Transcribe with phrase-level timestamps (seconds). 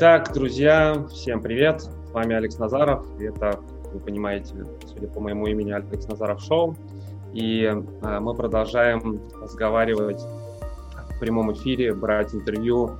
[0.00, 1.80] Итак, друзья, всем привет.
[1.80, 3.04] С вами Алекс Назаров.
[3.18, 3.58] Это,
[3.92, 4.54] вы понимаете,
[4.86, 6.76] судя по моему имени, Алекс Назаров Шоу.
[7.32, 12.92] И э, мы продолжаем разговаривать в прямом эфире, брать интервью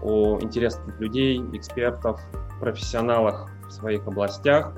[0.00, 2.20] у интересных людей, экспертов,
[2.60, 4.74] профессионалах в своих областях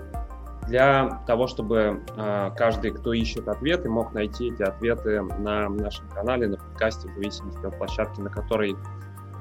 [0.68, 6.48] для того, чтобы э, каждый, кто ищет ответы, мог найти эти ответы на нашем канале,
[6.48, 8.74] на подкасте, в зависимости от площадки, на которой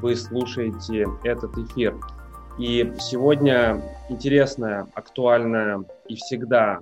[0.02, 1.96] вы слушаете этот эфир.
[2.58, 6.80] И сегодня интересная, актуальная и всегда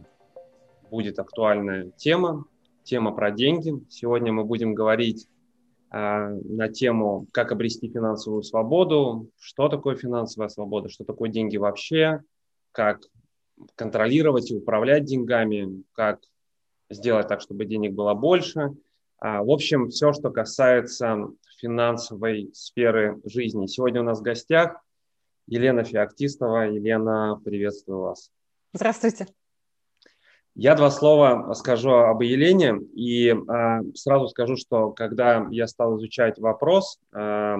[0.91, 2.45] будет актуальная тема,
[2.83, 3.73] тема про деньги.
[3.89, 5.27] Сегодня мы будем говорить
[5.91, 12.21] э, на тему, как обрести финансовую свободу, что такое финансовая свобода, что такое деньги вообще,
[12.71, 13.01] как
[13.73, 16.19] контролировать и управлять деньгами, как
[16.91, 18.73] сделать так, чтобы денег было больше.
[19.17, 23.65] А, в общем, все, что касается финансовой сферы жизни.
[23.65, 24.83] Сегодня у нас в гостях
[25.47, 26.69] Елена Феоктистова.
[26.69, 28.31] Елена, приветствую вас.
[28.73, 29.27] Здравствуйте.
[30.55, 33.35] Я два слова скажу об Елене и э,
[33.95, 37.57] сразу скажу, что когда я стал изучать вопрос э,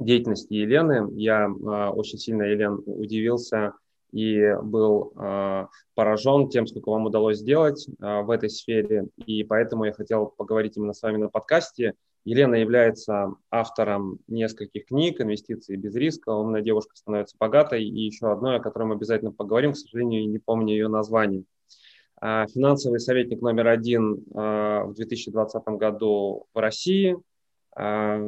[0.00, 3.74] деятельности Елены, я э, очень сильно, Елен, удивился
[4.12, 9.06] и был э, поражен тем, сколько вам удалось сделать э, в этой сфере.
[9.24, 11.94] И поэтому я хотел поговорить именно с вами на подкасте
[12.26, 18.56] Елена является автором нескольких книг «Инвестиции без риска», «Умная девушка становится богатой» и еще одной,
[18.56, 21.44] о которой мы обязательно поговорим, к сожалению, не помню ее название.
[22.20, 27.16] А, финансовый советник номер один а, в 2020 году в России,
[27.76, 28.18] а,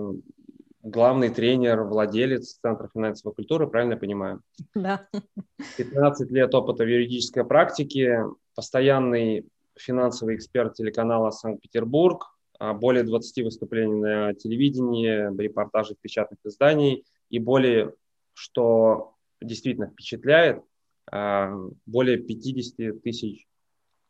[0.85, 4.43] главный тренер, владелец Центра финансовой культуры, правильно я понимаю?
[4.77, 5.09] Да.
[5.77, 14.35] 15 лет опыта в юридической практике, постоянный финансовый эксперт телеканала «Санкт-Петербург», более 20 выступлений на
[14.35, 17.95] телевидении, репортажи печатных изданий и более,
[18.35, 20.63] что действительно впечатляет,
[21.11, 21.53] а,
[21.87, 23.47] более 50 тысяч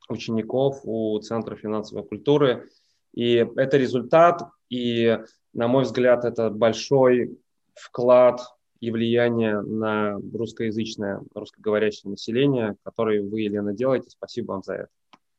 [0.09, 2.71] учеников у Центра финансовой культуры.
[3.15, 5.19] И это результат, и,
[5.53, 7.39] на мой взгляд, это большой
[7.75, 8.41] вклад
[8.81, 14.11] и влияние на русскоязычное, русскоговорящее население, который вы, Елена, делаете.
[14.11, 14.89] Спасибо вам за это.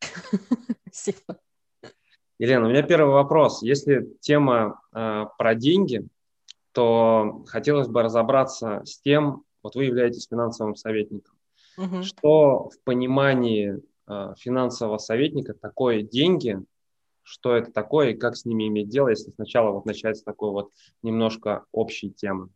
[0.86, 1.40] Спасибо.
[2.40, 3.62] Елена, у меня первый вопрос.
[3.62, 6.08] Если тема э, про деньги,
[6.72, 11.36] то хотелось бы разобраться с тем, вот вы являетесь финансовым советником.
[11.78, 12.04] Угу.
[12.04, 16.58] Что в понимании э, финансового советника такое деньги,
[17.24, 20.52] что это такое и как с ними иметь дело, если сначала вот начать с такой
[20.52, 20.72] вот
[21.04, 22.48] немножко общей темы?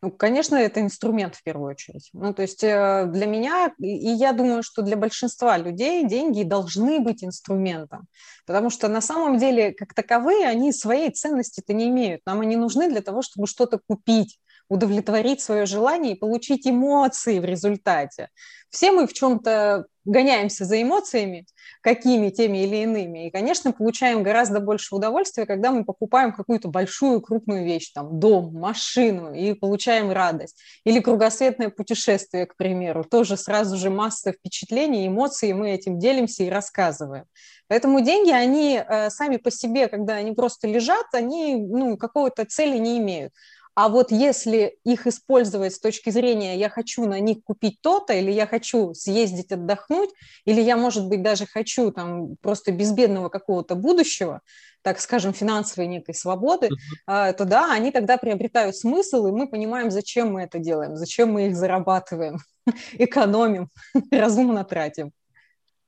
[0.00, 2.10] Ну, конечно, это инструмент в первую очередь.
[2.12, 7.00] Ну, то есть э, для меня, и я думаю, что для большинства людей деньги должны
[7.00, 8.06] быть инструментом,
[8.46, 12.22] потому что на самом деле, как таковые, они своей ценности-то не имеют.
[12.26, 14.38] Нам они нужны для того, чтобы что-то купить,
[14.68, 18.28] удовлетворить свое желание и получить эмоции в результате.
[18.70, 21.46] Все мы в чем-то гоняемся за эмоциями,
[21.80, 23.26] какими, теми или иными.
[23.26, 28.52] И, конечно, получаем гораздо больше удовольствия, когда мы покупаем какую-то большую, крупную вещь, там, дом,
[28.54, 30.60] машину, и получаем радость.
[30.84, 33.04] Или кругосветное путешествие, к примеру.
[33.04, 37.24] Тоже сразу же масса впечатлений, эмоций, и мы этим делимся и рассказываем.
[37.68, 42.78] Поэтому деньги, они э, сами по себе, когда они просто лежат, они ну, какого-то цели
[42.78, 43.32] не имеют.
[43.80, 48.32] А вот если их использовать с точки зрения «я хочу на них купить то-то», или
[48.32, 50.10] «я хочу съездить отдохнуть»,
[50.44, 54.40] или «я, может быть, даже хочу там просто безбедного какого-то будущего»,
[54.82, 56.70] так скажем, финансовой некой свободы,
[57.08, 57.32] uh-huh.
[57.34, 61.46] то да, они тогда приобретают смысл, и мы понимаем, зачем мы это делаем, зачем мы
[61.46, 62.38] их зарабатываем,
[62.94, 63.68] экономим,
[64.10, 65.12] разумно тратим.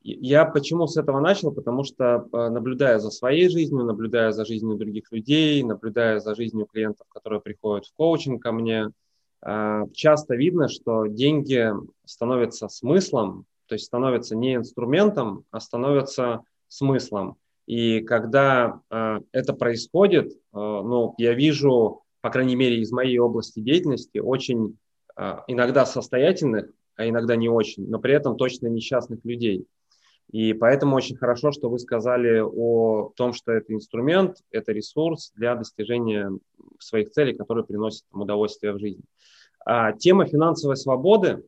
[0.03, 1.53] Я почему с этого начал?
[1.53, 6.67] Потому что э, наблюдая за своей жизнью, наблюдая за жизнью других людей, наблюдая за жизнью
[6.67, 8.91] клиентов, которые приходят в коучинг ко мне,
[9.45, 11.71] э, часто видно, что деньги
[12.07, 17.37] становятся смыслом, то есть становятся не инструментом, а становятся смыслом.
[17.67, 24.19] И когда э, это происходит, ну, я вижу, по крайней мере, из моей области деятельности,
[24.19, 24.79] очень
[25.47, 29.67] иногда состоятельных, а иногда не очень, но при этом точно несчастных людей–
[30.33, 35.57] и поэтому очень хорошо, что вы сказали о том, что это инструмент, это ресурс для
[35.57, 36.31] достижения
[36.79, 39.03] своих целей, которые приносят им удовольствие в жизни.
[39.65, 41.45] А, тема финансовой свободы.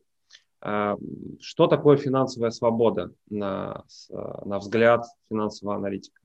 [0.61, 0.97] А,
[1.41, 6.22] что такое финансовая свобода на, на взгляд финансового аналитика?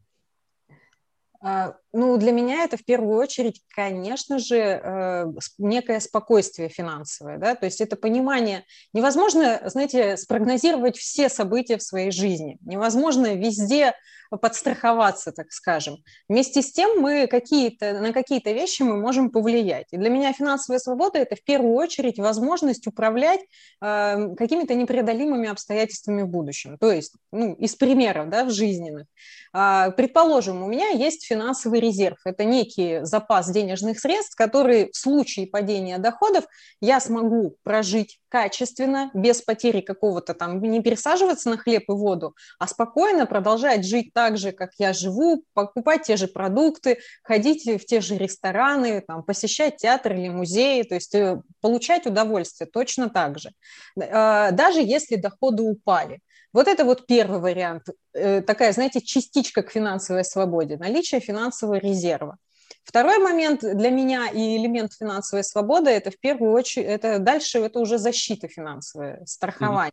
[1.40, 5.26] А, ну, для меня это в первую очередь, конечно же, э,
[5.60, 12.12] некое спокойствие финансовое, да, то есть это понимание, невозможно, знаете, спрогнозировать все события в своей
[12.12, 13.94] жизни, невозможно везде
[14.30, 15.98] подстраховаться, так скажем.
[16.28, 19.88] Вместе с тем мы какие-то, на какие-то вещи мы можем повлиять.
[19.92, 23.42] И для меня финансовая свобода– это в первую очередь возможность управлять
[23.82, 26.78] э, какими-то непреодолимыми обстоятельствами в будущем.
[26.78, 29.08] То есть, ну, из примеров, да, в жизненных.
[29.54, 32.18] Э, предположим, у меня есть финансовый резерв.
[32.26, 36.46] Это некий запас денежных средств, который в случае падения доходов
[36.82, 42.68] я смогу прожить качественно, без потери какого-то там, не пересаживаться на хлеб и воду, а
[42.68, 48.02] спокойно продолжать жить так же, как я живу, покупать те же продукты, ходить в те
[48.02, 53.52] же рестораны, там, посещать театр или музеи, то есть э, получать удовольствие точно так же,
[53.96, 56.22] а, даже если доходы упали.
[56.52, 57.84] Вот это вот первый вариант,
[58.16, 62.38] э, такая, знаете, частичка к финансовой свободе, наличие финансового резерва.
[62.84, 67.78] Второй момент для меня и элемент финансовой свободы– это в первую очередь, это дальше это
[67.78, 69.92] уже защита финансовая, страхование.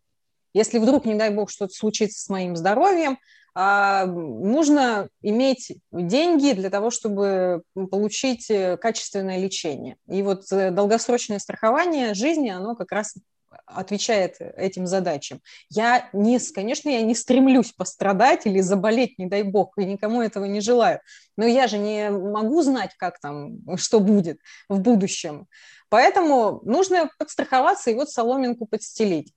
[0.55, 3.19] Если вдруг, не дай бог, что-то случится с моим здоровьем,
[3.56, 9.97] а, нужно иметь деньги для того, чтобы получить э, качественное лечение.
[10.09, 13.15] И вот э, долгосрочное страхование жизни, оно как раз
[13.67, 15.41] отвечает этим задачам.
[15.71, 20.45] Я не, конечно, я не стремлюсь пострадать или заболеть, не дай бог, и никому этого
[20.47, 21.01] не желаю.
[21.37, 25.47] Но я же не могу знать, как там, что будет в будущем.
[25.89, 29.33] Поэтому нужно подстраховаться и вот соломинку подстелить.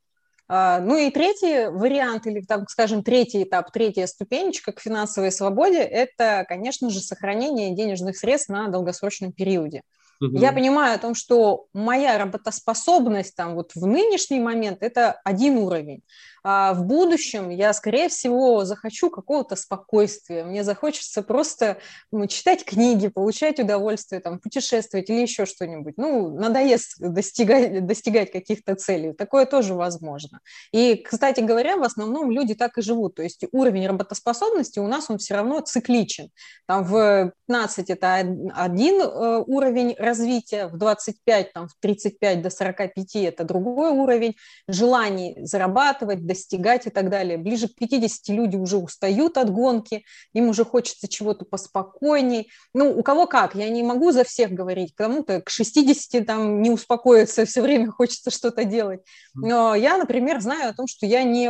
[0.49, 5.79] А, ну и третий вариант, или, так скажем, третий этап, третья ступенечка к финансовой свободе–
[5.79, 9.81] это, конечно же, сохранение денежных средств на долгосрочном периоде.
[10.21, 10.37] Угу.
[10.37, 16.01] Я понимаю о том, что моя работоспособность там вот в нынешний момент это один уровень,
[16.49, 21.77] а в будущем я, скорее всего, захочу какого-то спокойствия, мне захочется просто
[22.09, 25.95] ну, читать книги, получать удовольствие, там, путешествовать или еще что-нибудь.
[25.97, 29.11] Ну, надоест достигать, достигать каких-то целей.
[29.11, 30.39] Такое тоже возможно.
[30.71, 33.15] И, кстати говоря, в основном люди так и живут.
[33.15, 36.29] То есть уровень работоспособности у нас он все равно цикличен.
[36.65, 38.15] Там в 15 это
[38.53, 44.37] один э, уровень развития, в 25, там, в 35 до 45 это другой уровень.
[44.69, 47.37] Желаний зарабатывать, достигать и так далее.
[47.37, 52.49] Ближе к 50 люди уже устают от гонки, им уже хочется чего-то поспокойней.
[52.73, 56.69] Ну, у кого как, я не могу за всех говорить, кому-то к 60 там не
[56.69, 59.01] успокоиться, все время хочется что-то делать.
[59.33, 61.49] Но я, например, знаю о том, что я не,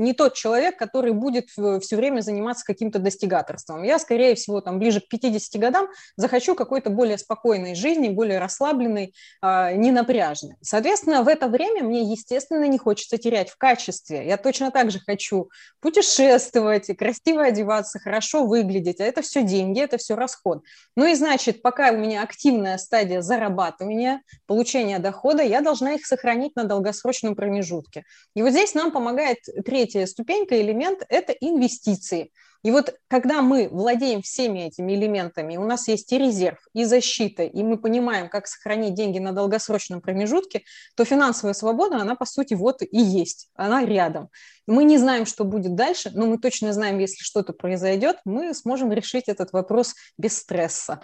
[0.00, 3.82] не тот человек, который будет все время заниматься каким-то достигаторством.
[3.82, 9.14] Я, скорее всего, там ближе к 50 годам захочу какой-то более спокойной жизни, более расслабленной,
[9.42, 10.54] а, ненапряжной.
[10.62, 14.26] Соответственно, в это время мне, естественно, не хочется терять в качестве качестве.
[14.26, 15.50] Я точно так же хочу
[15.80, 19.00] путешествовать, красиво одеваться, хорошо выглядеть.
[19.00, 20.62] А это все деньги, это все расход.
[20.96, 26.56] Ну и значит, пока у меня активная стадия зарабатывания, получения дохода, я должна их сохранить
[26.56, 28.04] на долгосрочном промежутке.
[28.34, 32.30] И вот здесь нам помогает третья ступенька, элемент– это инвестиции–
[32.64, 37.44] и вот когда мы владеем всеми этими элементами, у нас есть и резерв, и защита,
[37.44, 40.62] и мы понимаем, как сохранить деньги на долгосрочном промежутке,
[40.96, 44.28] то финансовая свобода, она по сути вот и есть, она рядом.
[44.66, 48.92] Мы не знаем, что будет дальше, но мы точно знаем, если что-то произойдет, мы сможем
[48.92, 51.00] решить этот вопрос без стресса.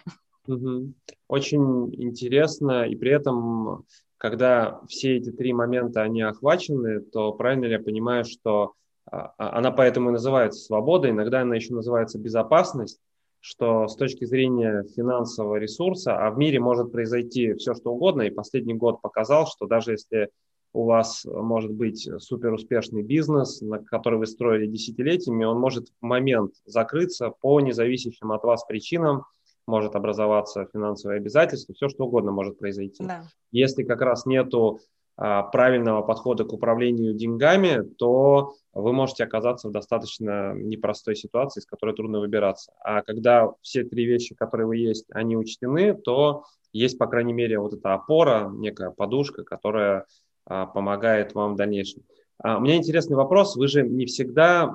[1.28, 3.84] Очень интересно, и при этом,
[4.18, 8.72] когда все эти три момента, они охвачены, то правильно ли я понимаю, что
[9.10, 13.00] она поэтому и называется свобода, иногда она еще называется безопасность,
[13.40, 18.30] что с точки зрения финансового ресурса, а в мире может произойти все, что угодно, и
[18.30, 20.30] последний год показал, что даже если
[20.72, 26.04] у вас может быть супер успешный бизнес, на который вы строили десятилетиями, он может в
[26.04, 29.24] момент закрыться по независящим от вас причинам,
[29.66, 33.04] может образоваться финансовое обязательство, все что угодно может произойти.
[33.04, 33.24] Да.
[33.50, 39.72] Если как раз нету а, правильного подхода к управлению деньгами, то вы можете оказаться в
[39.72, 42.72] достаточно непростой ситуации, из которой трудно выбираться.
[42.80, 47.60] А когда все три вещи, которые вы есть, они учтены, то есть, по крайней мере,
[47.60, 50.06] вот эта опора, некая подушка, которая
[50.46, 52.02] а, помогает вам в дальнейшем.
[52.38, 53.54] А, у меня интересный вопрос.
[53.56, 54.74] Вы же не всегда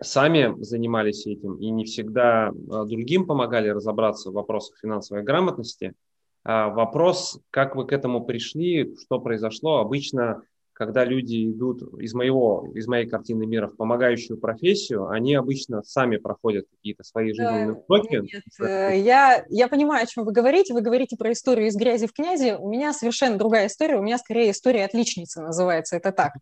[0.00, 5.92] сами занимались этим и не всегда другим помогали разобраться в вопросах финансовой грамотности.
[6.44, 9.78] А, вопрос, как вы к этому пришли, что произошло.
[9.78, 15.82] Обычно, когда люди идут из моего, из моей картины мира в помогающую профессию, они обычно
[15.84, 18.22] сами проходят какие-то свои жизненные уроки.
[18.22, 20.74] Нет, э, я, я понимаю, о чем вы говорите.
[20.74, 22.56] Вы говорите про историю из грязи в князи.
[22.58, 23.96] У меня совершенно другая история.
[23.96, 25.96] У меня скорее история отличницы называется.
[25.96, 26.32] Это так.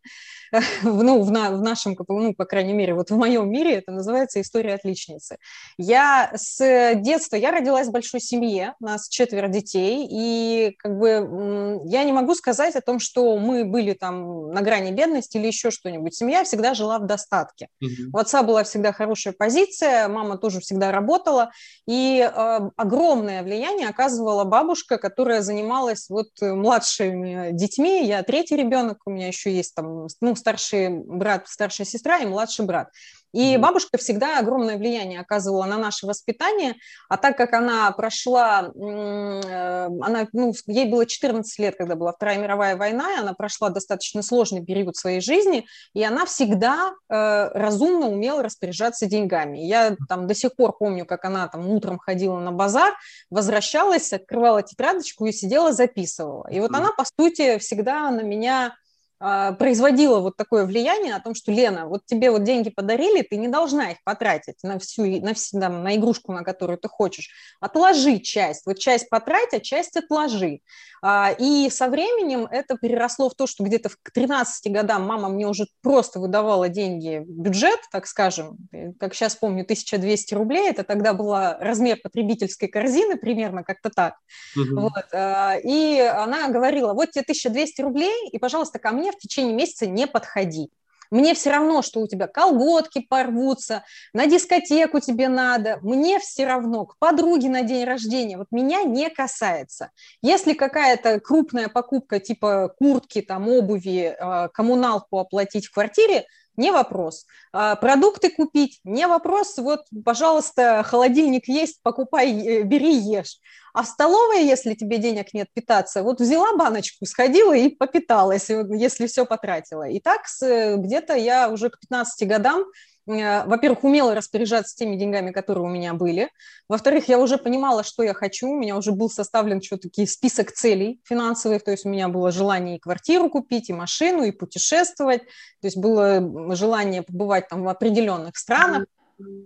[0.83, 4.41] ну, в, на, в нашем, ну, по крайней мере, вот в моем мире это называется
[4.41, 5.37] история отличницы.
[5.79, 11.81] Я с детства, я родилась в большой семье, у нас четверо детей, и как бы
[11.85, 15.71] я не могу сказать о том, что мы были там на грани бедности или еще
[15.71, 16.15] что-нибудь.
[16.15, 17.69] Семья всегда жила в достатке.
[17.83, 18.11] Mm-hmm.
[18.13, 21.51] У отца была всегда хорошая позиция, мама тоже всегда работала,
[21.87, 28.07] и э, огромное влияние оказывала бабушка, которая занималась вот младшими детьми.
[28.07, 32.65] Я третий ребенок, у меня еще есть там, ну, старший брат, старшая сестра и младший
[32.65, 32.89] брат.
[33.33, 36.75] И бабушка всегда огромное влияние оказывала на наше воспитание,
[37.09, 42.39] а так как она прошла, э, она, ну, ей было 14 лет, когда была Вторая
[42.39, 48.09] мировая война, и она прошла достаточно сложный период своей жизни, и она всегда э, разумно
[48.09, 49.59] умела распоряжаться деньгами.
[49.59, 52.95] Я там до сих пор помню, как она там утром ходила на базар,
[53.31, 56.49] возвращалась, открывала тетрадочку и сидела, записывала.
[56.51, 58.75] И вот она, по сути, всегда на меня
[59.21, 63.49] производила вот такое влияние о том, что, Лена, вот тебе вот деньги подарили, ты не
[63.49, 67.29] должна их потратить на всю, на, всю, там, на игрушку, на которую ты хочешь.
[67.61, 70.61] Отложи часть, вот часть потрать, а часть отложи.
[71.03, 75.47] А, и со временем это переросло в то, что где-то к 13 годам мама мне
[75.47, 78.59] уже просто выдавала деньги, бюджет, так скажем,
[78.99, 84.15] как сейчас помню, 1200 рублей, это тогда был размер потребительской корзины, примерно как-то так.
[84.57, 84.81] Угу.
[84.81, 85.05] Вот.
[85.13, 89.87] А, и она говорила, вот тебе 1200 рублей, и, пожалуйста, ко мне в течение месяца
[89.87, 90.71] не подходи.
[91.11, 95.79] Мне все равно, что у тебя колготки порвутся, на дискотеку тебе надо.
[95.83, 98.39] Мне все равно, к подруге на день рождения.
[98.39, 99.91] Вот меня не касается.
[100.23, 106.27] Если какая-то крупная покупка типа куртки, там, обуви, а, коммуналку оплатить в квартире,
[106.57, 107.27] не вопрос.
[107.53, 109.59] А, продукты купить, не вопрос.
[109.59, 113.39] Вот, пожалуйста, холодильник есть, покупай, э, бери, ешь.
[113.73, 119.07] А в столовой, если тебе денег нет питаться, вот взяла баночку, сходила и попиталась, если
[119.07, 119.89] все потратила.
[119.89, 122.65] И так где-то я уже к 15 годам
[123.00, 126.31] Э, во-первых, умела распоряжаться теми деньгами, которые у меня были.
[126.69, 128.49] Во-вторых, я уже понимала, что я хочу.
[128.49, 131.65] У меня уже был составлен все-таки список целей финансовых.
[131.65, 135.23] То есть у меня было желание и квартиру купить, и машину, и путешествовать.
[135.61, 138.87] То есть было желание побывать там в определенных странах.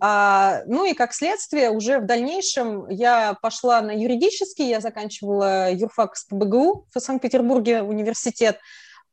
[0.00, 6.16] А, ну и как следствие, уже в дальнейшем я пошла на юридический, я заканчивала юрфак
[6.16, 8.58] с ПБГУ в Санкт-Петербурге университет.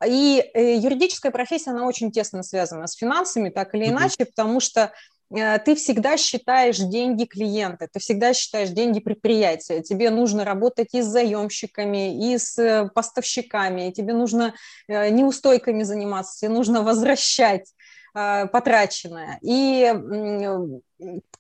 [0.06, 4.26] И э, юридическая профессия, она очень тесно связана с финансами, так или иначе, mm-hmm.
[4.36, 4.92] потому что
[5.36, 9.82] э, ты всегда считаешь деньги клиента, ты всегда считаешь деньги предприятия.
[9.82, 14.54] Тебе нужно работать и с заемщиками, и с э, поставщиками, тебе нужно
[14.88, 17.74] неустойками заниматься, тебе нужно возвращать
[18.14, 19.40] потраченное.
[19.42, 19.90] И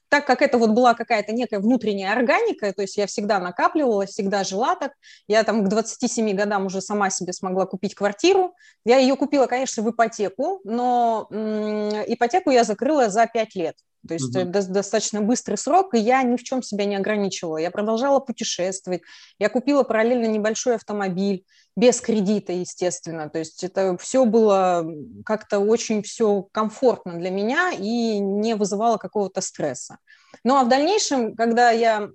[0.10, 4.44] так как это вот была какая-то некая внутренняя органика, то есть я всегда накапливала, всегда
[4.44, 4.94] жила так,
[5.28, 8.54] я там к 27 годам уже сама себе смогла купить квартиру,
[8.86, 13.76] я ее купила, конечно, в ипотеку, но ипотеку я закрыла за 5 лет,
[14.08, 14.50] то есть угу.
[14.50, 17.58] достаточно быстрый срок, и я ни в чем себя не ограничивала.
[17.58, 19.02] Я продолжала путешествовать,
[19.38, 23.30] я купила параллельно небольшой автомобиль, без кредита, естественно.
[23.30, 24.86] То есть это все было
[25.26, 29.98] как-то очень все комфортно для меня и не вызывало какого-то стресса.
[30.44, 32.10] Ну а в дальнейшем, когда я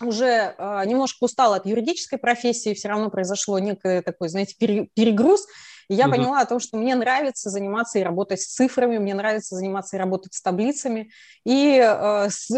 [0.00, 5.46] уже э, немножко устала от юридической профессии, все равно произошло некий такой, знаете, перегруз,
[5.88, 6.16] и я угу.
[6.16, 9.98] поняла о том, что мне нравится заниматься и работать с цифрами, мне нравится заниматься и
[9.98, 11.10] работать с таблицами.
[11.44, 12.50] И э, с,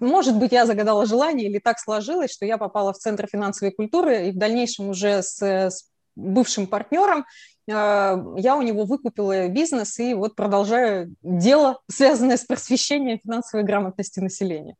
[0.00, 4.28] может быть, я загадала желание или так сложилось, что я попала в Центр финансовой культуры,
[4.28, 7.24] и в дальнейшем уже с, с бывшим партнером
[7.68, 14.18] э, я у него выкупила бизнес и вот продолжаю дело, связанное с просвещением финансовой грамотности
[14.18, 14.74] населения.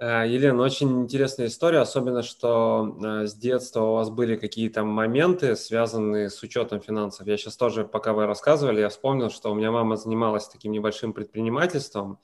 [0.00, 5.56] Э, Елена, очень интересная история, особенно, что э, с детства у вас были какие-то моменты,
[5.56, 7.26] связанные с учетом финансов.
[7.26, 11.12] Я сейчас тоже, пока вы рассказывали, я вспомнил, что у меня мама занималась таким небольшим
[11.12, 12.20] предпринимательством,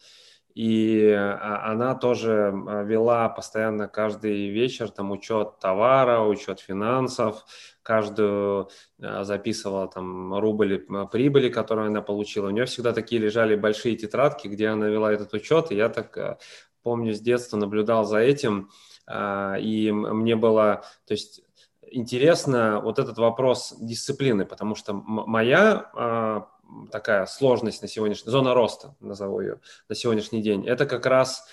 [0.54, 7.44] и а, она тоже а, вела постоянно каждый вечер там учет товара, учет финансов,
[7.82, 8.68] каждую
[9.02, 12.46] а, записывала там рубль прибыли, которую она получила.
[12.46, 16.38] У нее всегда такие лежали большие тетрадки, где она вела этот учет, и я так
[16.84, 18.70] помню с детства наблюдал за этим,
[19.12, 21.42] и мне было, то есть
[21.82, 26.46] интересно вот этот вопрос дисциплины, потому что моя
[26.90, 31.46] такая сложность на сегодняшний, зона роста, назову ее, на сегодняшний день, это как раз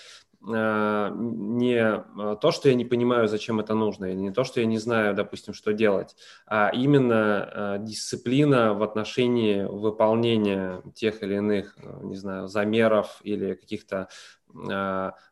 [0.46, 4.60] э, не э, то, что я не понимаю, зачем это нужно, или не то, что
[4.60, 11.36] я не знаю, допустим, что делать, а именно э, дисциплина в отношении выполнения тех или
[11.36, 14.08] иных, не знаю, замеров или каких-то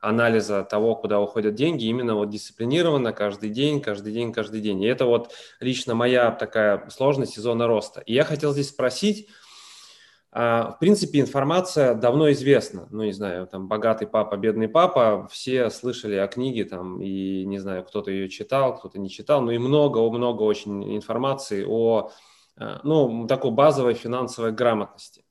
[0.00, 4.82] анализа того, куда уходят деньги, именно вот дисциплинированно каждый день, каждый день, каждый день.
[4.82, 8.00] И это вот лично моя такая сложность и зона роста.
[8.00, 9.28] И я хотел здесь спросить,
[10.32, 12.86] а, в принципе, информация давно известна.
[12.90, 17.58] Ну, не знаю, там «Богатый папа, бедный папа», все слышали о книге, там, и, не
[17.58, 22.10] знаю, кто-то ее читал, кто-то не читал, но и много-много очень информации о
[22.84, 25.24] ну, такой базовой финансовой грамотности.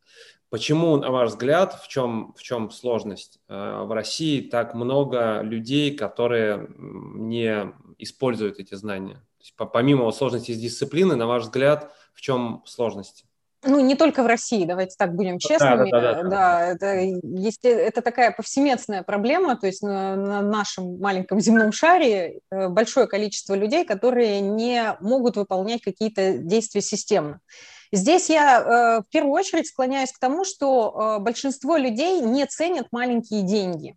[0.50, 3.40] Почему, на ваш взгляд, в чем, в чем сложность?
[3.48, 9.16] В России так много людей, которые не используют эти знания.
[9.16, 13.26] То есть, помимо сложности с дисциплины, на ваш взгляд, в чем сложности?
[13.64, 15.92] ну, не только в России, давайте так будем честными.
[15.92, 16.30] Да, да, да, да.
[16.30, 22.40] да это, есть, это такая повсеместная проблема, то есть на, на нашем маленьком земном шаре
[22.52, 27.42] э, большое количество людей, которые не могут выполнять какие-то действия системно.
[27.92, 32.88] Здесь я э, в первую очередь склоняюсь к тому, что э, большинство людей не ценят
[32.92, 33.96] маленькие деньги.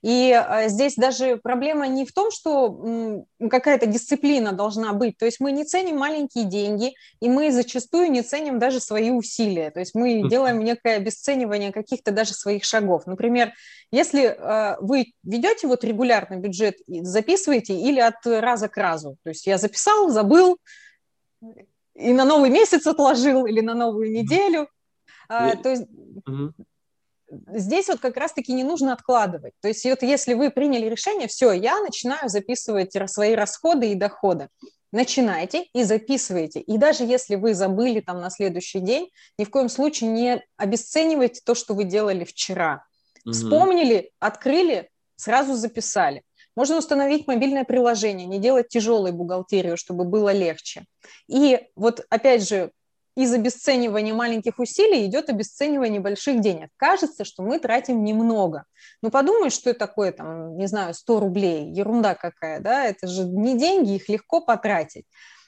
[0.00, 5.16] И а, здесь даже проблема не в том, что какая-то дисциплина должна быть.
[5.16, 9.70] То есть мы не ценим маленькие деньги, и мы зачастую не ценим даже свои усилия.
[9.70, 13.06] То есть мы делаем некое обесценивание каких-то даже своих шагов.
[13.06, 13.54] Например,
[13.90, 14.36] если
[14.82, 19.16] вы ведете вот регулярный бюджет, записываете или от раза к разу.
[19.22, 20.58] То есть я записал, забыл,
[21.94, 24.68] и на новый месяц отложил, или на новую неделю.
[25.30, 25.62] Mm-hmm.
[25.62, 25.84] То есть
[27.54, 29.54] здесь вот как раз-таки не нужно откладывать.
[29.60, 34.48] То есть вот если вы приняли решение, все, я начинаю записывать свои расходы и доходы.
[34.92, 36.60] Начинайте и записывайте.
[36.60, 41.40] И даже если вы забыли там на следующий день, ни в коем случае не обесценивайте
[41.44, 42.84] то, что вы делали вчера.
[43.24, 43.32] Угу.
[43.32, 46.22] Вспомнили, открыли, сразу записали.
[46.56, 50.84] Можно установить мобильное приложение, не делать тяжелой бухгалтерию, чтобы было легче.
[51.28, 52.70] И вот опять же,
[53.16, 56.70] из обесценивания маленьких усилий идет обесценивание больших денег.
[56.76, 58.64] Кажется, что мы тратим немного.
[59.02, 63.24] Ну, подумай, что это такое, там, не знаю, 100 рублей, ерунда какая, да, это же
[63.24, 65.06] не деньги, их легко потратить.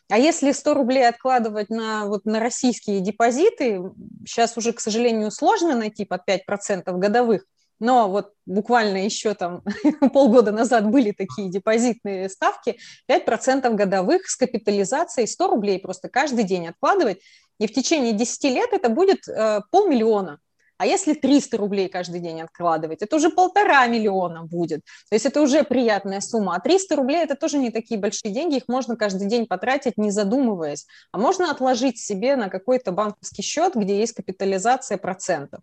[0.09, 3.83] А если 100 рублей откладывать на, вот, на российские депозиты,
[4.25, 7.45] сейчас уже, к сожалению, сложно найти под 5% годовых,
[7.79, 9.63] но вот буквально еще там
[10.13, 12.79] полгода назад были такие депозитные ставки,
[13.11, 17.21] 5% годовых с капитализацией 100 рублей просто каждый день откладывать,
[17.59, 20.39] и в течение 10 лет это будет э, полмиллиона.
[20.79, 24.83] А если 300 рублей каждый день откладывать, это уже полтора миллиона будет.
[25.09, 26.55] То есть это уже приятная сумма.
[26.55, 30.11] А 300 рублей– это тоже не такие большие деньги, их можно каждый день потратить, не
[30.11, 30.87] задумываясь.
[31.13, 35.61] А можно отложить себе на какой-то банковский счет, где есть капитализация процентов.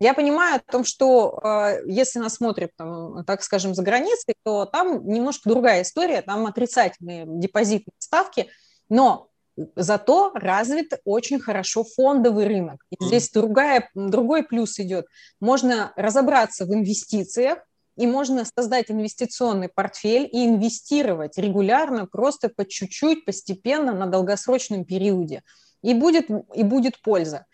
[0.00, 4.64] Я понимаю о том, что э, если нас смотрят, там, так скажем, за границей, то
[4.64, 8.48] там немножко другая история, там отрицательные депозитные ставки,
[8.88, 9.28] но
[9.76, 12.82] зато развит очень хорошо фондовый рынок.
[12.90, 15.06] И здесь другая, другой плюс идет.
[15.38, 17.58] Можно разобраться в инвестициях,
[17.96, 25.42] и можно создать инвестиционный портфель и инвестировать регулярно, просто по чуть-чуть, постепенно, на долгосрочном периоде.
[25.82, 27.44] И будет, и будет польза.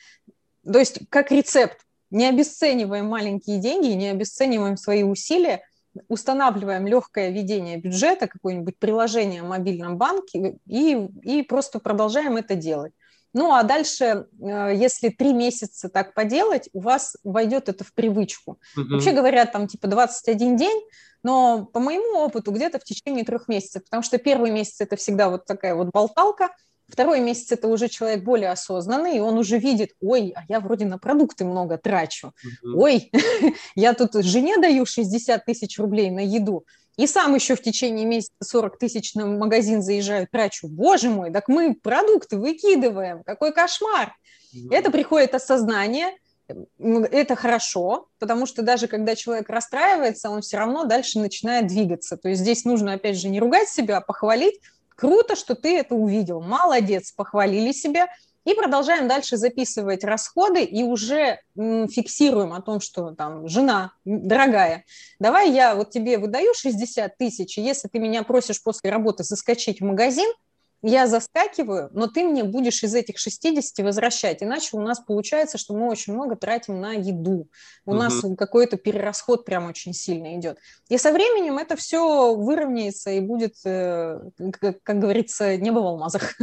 [0.65, 1.79] То есть как рецепт.
[2.11, 5.63] Не обесцениваем маленькие деньги, не обесцениваем свои усилия–
[6.09, 12.93] устанавливаем легкое ведение бюджета, какое-нибудь приложение в мобильном банке и, и просто продолжаем это делать.
[13.33, 18.59] Ну а дальше, э, если три месяца так поделать, у вас войдет это в привычку.
[18.77, 18.95] Угу.
[18.95, 20.83] Вообще говорят, там типа 21 день,
[21.23, 25.29] но по моему опыту где-то в течение трех месяцев, потому что первый месяц это всегда
[25.29, 26.51] вот такая вот болталка,
[26.89, 30.85] Второй месяц это уже человек более осознанный, и он уже видит, ой, а я вроде
[30.85, 32.83] на продукты много трачу, угу.
[32.83, 33.11] ой,
[33.75, 36.65] я тут жене даю 60 тысяч рублей на еду,
[36.97, 40.67] и сам еще в течение месяца 40 тысяч на магазин заезжаю, трачу.
[40.69, 44.15] Боже мой, так мы продукты выкидываем, какой кошмар.
[44.55, 44.73] Угу.
[44.73, 46.13] Это приходит осознание,
[46.79, 52.17] это хорошо, потому что даже когда человек расстраивается, он все равно дальше начинает двигаться.
[52.17, 54.61] То есть здесь нужно, опять же, не ругать себя, а похвалить,
[54.97, 56.41] Круто, что ты это увидел.
[56.41, 58.09] Молодец, похвалили себя.
[58.45, 64.85] И продолжаем дальше записывать расходы и уже фиксируем о том, что там жена, дорогая,
[65.19, 69.85] давай я вот тебе выдаю 60 тысяч, если ты меня просишь после работы заскочить в
[69.85, 70.33] магазин–
[70.83, 74.43] я заскакиваю, но ты мне будешь из этих 60 возвращать.
[74.43, 77.49] Иначе у нас получается, что мы очень много тратим на еду.
[77.85, 77.99] У угу.
[77.99, 80.59] нас какой-то перерасход прям очень сильно идет.
[80.89, 84.21] И со временем это все выровняется и будет, э,
[84.61, 86.35] как, как говорится, небо в алмазах.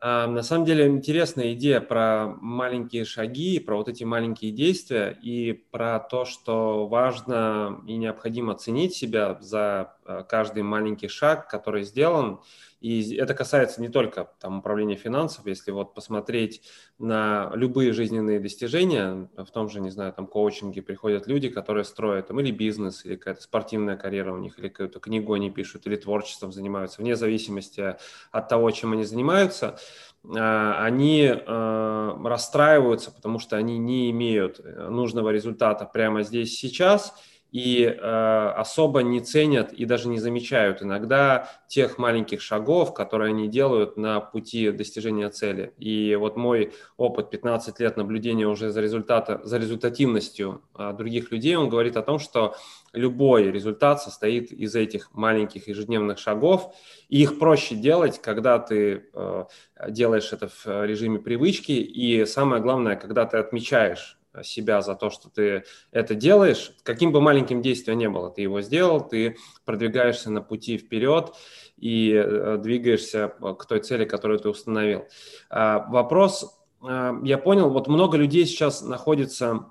[0.00, 5.52] А, на самом деле интересная идея про маленькие шаги, про вот эти маленькие действия и
[5.52, 12.40] про то, что важно и необходимо ценить себя за э, каждый маленький шаг, который сделан.
[12.80, 16.62] И это касается не только там, управления финансов, если вот посмотреть
[16.98, 22.28] на любые жизненные достижения, в том же, не знаю, там коучинге приходят люди, которые строят
[22.28, 25.96] там или бизнес, или какая-то спортивная карьера у них, или какую-то книгу они пишут, или
[25.96, 27.96] творчеством занимаются, вне зависимости
[28.30, 29.78] от того, чем они занимаются,
[30.24, 37.14] а, они а, расстраиваются, потому что они не имеют э, нужного результата прямо здесь сейчас,
[37.50, 43.48] и э, особо не ценят и даже не замечают иногда тех маленьких шагов, которые они
[43.48, 45.72] делают на пути достижения цели.
[45.78, 51.56] И вот мой опыт 15 лет наблюдения уже за, результата, за результативностью э, других людей,
[51.56, 52.54] он говорит о том, что
[52.92, 56.74] любой результат состоит из этих маленьких ежедневных шагов,
[57.08, 59.44] и их проще делать, когда ты э,
[59.88, 65.28] делаешь это в режиме привычки, и самое главное, когда ты отмечаешь себя за то, что
[65.28, 70.42] ты это делаешь, каким бы маленьким действием не было, ты его сделал, ты продвигаешься на
[70.42, 71.34] пути вперед
[71.76, 75.06] и э, двигаешься к той цели, которую ты установил.
[75.50, 79.66] А, вопрос, э, я понял, вот много людей сейчас находится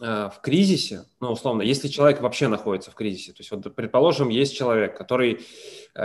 [0.00, 4.28] э, в кризисе, ну, условно, если человек вообще находится в кризисе, то есть, вот, предположим,
[4.28, 5.44] есть человек, который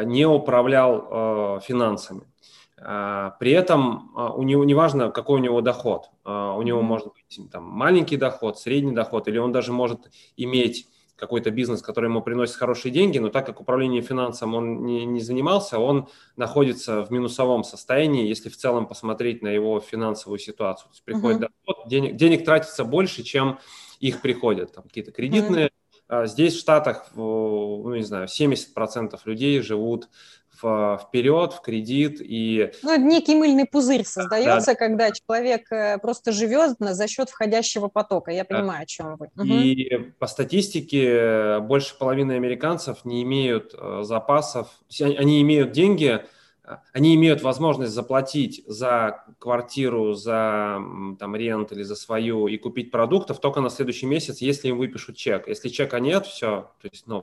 [0.05, 2.32] не управлял финансами, а,
[2.75, 7.51] при этом а, у него неважно, какой у него доход, а, у него может быть
[7.51, 12.55] там, маленький доход, средний доход, или он даже может иметь какой-то бизнес, который ему приносит
[12.55, 17.63] хорошие деньги, но так как управление финансом он не, не занимался, он находится в минусовом
[17.63, 20.89] состоянии, если в целом посмотреть на его финансовую ситуацию.
[20.89, 21.51] То есть приходит uh-huh.
[21.65, 23.59] доход, денег, денег тратится больше, чем
[23.99, 24.73] их приходят.
[24.73, 25.71] Там какие-то кредитные.
[26.09, 26.27] Uh-huh.
[26.27, 30.09] Здесь в Штатах, ну, не знаю, 70% людей живут
[30.57, 32.17] вперед, в кредит.
[32.19, 32.71] И...
[32.83, 34.75] Ну, некий мыльный пузырь создается, да.
[34.75, 38.31] когда человек э, просто живет за счет входящего потока.
[38.31, 38.83] Я понимаю, да.
[38.83, 39.29] о чем вы.
[39.45, 40.05] И угу.
[40.19, 44.67] по статистике больше половины американцев не имеют э, запасов,
[44.99, 46.23] они имеют деньги,
[46.93, 50.79] они имеют возможность заплатить за квартиру, за
[51.19, 55.17] там, рент или за свою и купить продуктов только на следующий месяц, если им выпишут
[55.17, 55.47] чек.
[55.47, 57.21] Если чека нет, все, то есть ну,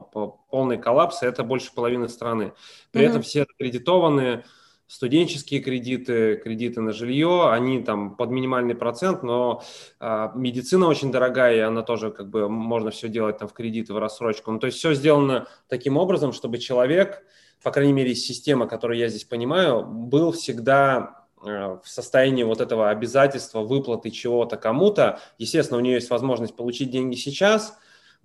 [0.51, 2.53] полный коллапс, и это больше половины страны.
[2.93, 3.09] При mm-hmm.
[3.09, 4.45] этом все кредитованные,
[4.87, 9.63] студенческие кредиты, кредиты на жилье, они там под минимальный процент, но
[10.01, 13.95] а, медицина очень дорогая, и она тоже как бы можно все делать там в кредиты,
[13.95, 14.51] в рассрочку.
[14.51, 17.23] Ну, то есть все сделано таким образом, чтобы человек
[17.63, 22.91] по крайней мере, система, которую я здесь понимаю, был всегда э, в состоянии вот этого
[22.91, 25.21] обязательства выплаты чего-то кому-то.
[25.39, 27.77] Естественно, у нее есть возможность получить деньги сейчас.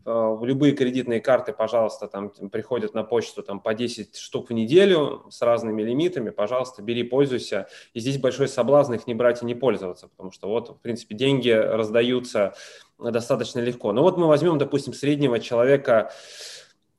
[0.06, 5.26] Э, любые кредитные карты, пожалуйста, там приходят на почту там, по 10 штук в неделю
[5.30, 6.30] с разными лимитами.
[6.30, 7.68] Пожалуйста, бери, пользуйся.
[7.94, 11.16] И здесь большой соблазн их не брать и не пользоваться, потому что вот, в принципе,
[11.16, 12.54] деньги раздаются
[12.98, 13.92] достаточно легко.
[13.92, 16.14] Но вот мы возьмем, допустим, среднего человека,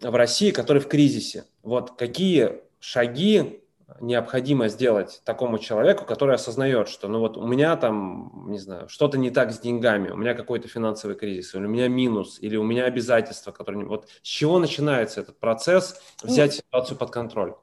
[0.00, 1.44] в России, который в кризисе.
[1.62, 3.62] Вот какие шаги
[4.00, 9.16] необходимо сделать такому человеку, который осознает, что ну вот у меня там, не знаю, что-то
[9.16, 12.64] не так с деньгами, у меня какой-то финансовый кризис, или у меня минус, или у
[12.64, 13.86] меня обязательства, которые...
[13.86, 17.54] Вот с чего начинается этот процесс взять ситуацию под контроль?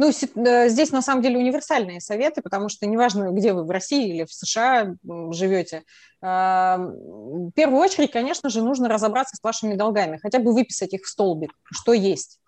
[0.00, 4.08] Ну, э, здесь на самом деле универсальные советы, потому что неважно, где вы в России
[4.08, 4.94] или в США
[5.30, 5.82] живете,
[6.22, 11.08] в первую очередь, конечно же, нужно разобраться с вашими долгами, хотя бы выписать их в
[11.08, 12.38] столбик, что есть.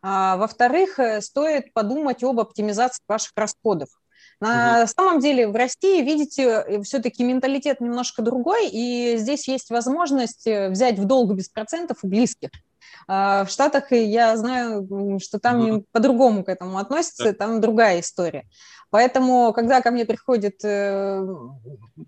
[0.00, 3.88] А, во-вторых, э, стоит подумать об оптимизации ваших расходов.
[4.40, 4.88] На угу.
[4.88, 10.98] самом деле в России, видите, э, все-таки менталитет немножко другой, и здесь есть возможность взять
[10.98, 12.48] в долг без процентов у близких.
[13.06, 18.44] А в Штатах я знаю, что там mm по-другому к этому относятся, там другая история.
[18.90, 21.26] Поэтому, когда ко мне приходит э,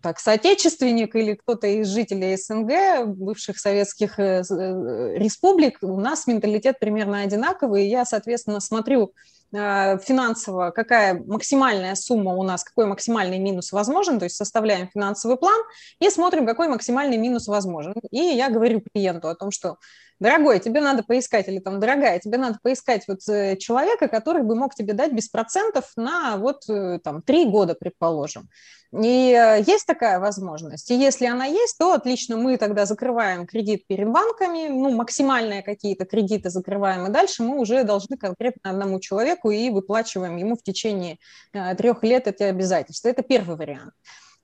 [0.02, 6.78] так, соотечественник или кто-то из жителей СНГ, бывших советских э, э, республик, у нас менталитет
[6.78, 9.12] примерно одинаковый, и я, соответственно, смотрю
[9.52, 15.36] Э, финансово, какая максимальная сумма у нас, какой максимальный минус возможен, то есть составляем финансовый
[15.36, 15.58] план
[16.00, 17.94] и смотрим, какой максимальный минус возможен.
[18.10, 19.76] И я говорю клиенту о том, что
[20.20, 24.54] дорогой, тебе надо поискать, или там, дорогая, тебе надо поискать вот э, человека, который бы
[24.54, 28.48] мог тебе дать без процентов на вот э, там три года, предположим.
[28.92, 30.90] И есть такая возможность.
[30.90, 36.04] И если она есть, то отлично, мы тогда закрываем кредит перед банками, ну, максимальные какие-то
[36.04, 41.18] кредиты закрываем, и дальше мы уже должны конкретно одному человеку и выплачиваем ему в течение
[41.52, 43.08] э, трех лет эти обязательства.
[43.08, 43.92] Это первый вариант.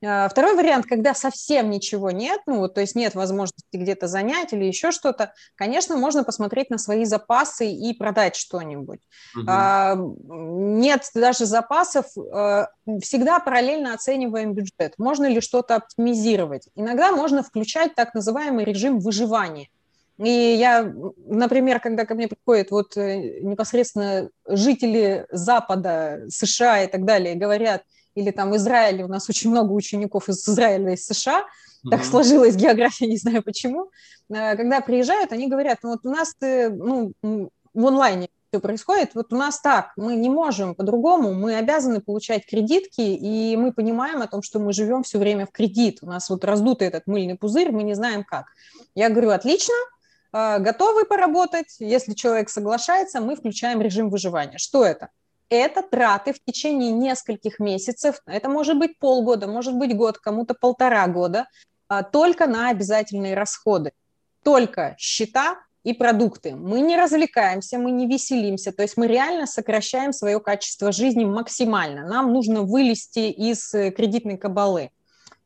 [0.05, 4.53] А, второй вариант, когда совсем ничего нет, ну вот, то есть нет возможности где-то занять
[4.53, 9.01] или еще что-то, конечно, можно посмотреть на свои запасы и продать что-нибудь.
[9.37, 9.45] Угу.
[9.49, 12.69] А, нет даже запасов, а,
[13.01, 14.95] всегда параллельно оцениваем бюджет.
[14.99, 16.69] Можно ли что-то оптимизировать?
[16.75, 19.69] Иногда можно включать так называемый режим выживания.
[20.19, 20.93] И я,
[21.27, 27.83] например, когда ко мне приходят вот э, непосредственно жители Запада, США и так далее, говорят,
[28.15, 31.91] или там Израиль, у нас очень много учеников из Израиля, из США, mm-hmm.
[31.91, 33.91] так сложилась география, не знаю почему,
[34.29, 39.15] э, когда приезжают, они говорят, ну вот у нас э, ну, в онлайне все происходит,
[39.15, 44.21] вот у нас так, мы не можем по-другому, мы обязаны получать кредитки, и мы понимаем
[44.21, 47.37] о том, что мы живем все время в кредит, у нас вот раздутый этот мыльный
[47.37, 48.47] пузырь, мы не знаем как.
[48.95, 49.75] Я говорю, отлично,
[50.35, 51.77] э, готовы поработать.
[51.79, 54.59] Если человек соглашается, мы включаем режим выживания.
[54.59, 55.09] Что это?
[55.55, 61.07] Это траты в течение нескольких месяцев, это может быть полгода, может быть год, кому-то полтора
[61.09, 61.47] года,
[61.89, 63.93] а, только на обязательные расходы.
[64.43, 66.57] Только счета и продукты.
[66.57, 72.09] Мы не развлекаемся, мы не веселимся, то есть мы реально сокращаем свое качество жизни максимально.
[72.09, 74.91] Нам нужно вылезти из э, кредитной кабалы.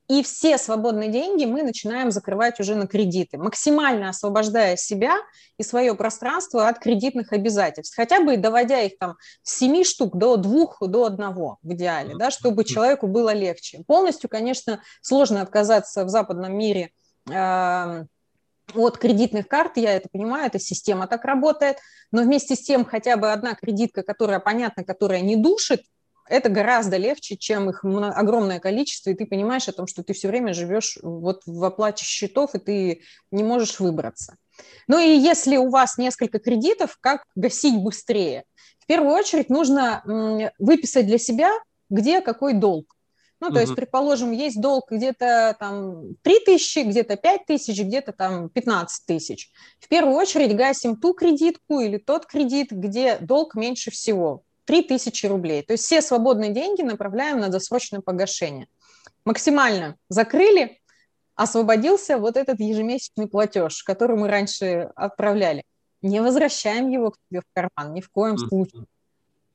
[0.08, 5.16] И все свободные деньги мы начинаем закрывать уже на кредиты, максимально освобождая себя
[5.58, 10.36] и свое пространство от кредитных обязательств, хотя бы доводя их там с 7 штук до
[10.36, 13.82] двух, до одного в идеале, да, чтобы человеку было легче.
[13.86, 16.90] Полностью, конечно, сложно отказаться в западном мире
[17.28, 18.04] э,
[18.74, 21.78] от кредитных карт, я это понимаю, эта система так работает,
[22.12, 25.82] но вместе с тем хотя бы одна кредитка, которая понятна, которая не душит,
[26.28, 30.28] это гораздо легче, чем их огромное количество, и ты понимаешь о том, что ты все
[30.28, 34.36] время живешь вот в оплате счетов, и ты не можешь выбраться.
[34.88, 38.44] Ну и если у вас несколько кредитов, как гасить быстрее?
[38.78, 41.52] В первую очередь нужно выписать для себя,
[41.90, 42.96] где какой долг.
[43.38, 43.60] Ну, то угу.
[43.60, 49.50] есть, предположим, есть долг где-то там 3 тысячи, где-то 5 тысяч, где-то там 15 тысяч.
[49.78, 54.42] В первую очередь гасим ту кредитку или тот кредит, где долг меньше всего.
[54.66, 55.62] 3 тысячи рублей.
[55.62, 58.68] То есть все свободные деньги направляем на досрочное погашение.
[59.24, 60.80] Максимально закрыли,
[61.34, 65.64] освободился вот этот ежемесячный платеж, который мы раньше отправляли.
[66.02, 68.86] Не возвращаем его к тебе в карман, ни в коем случае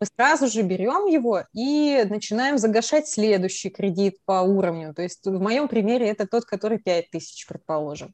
[0.01, 4.95] мы сразу же берем его и начинаем загашать следующий кредит по уровню.
[4.95, 8.13] То есть в моем примере это тот, который 5 тысяч, предположим.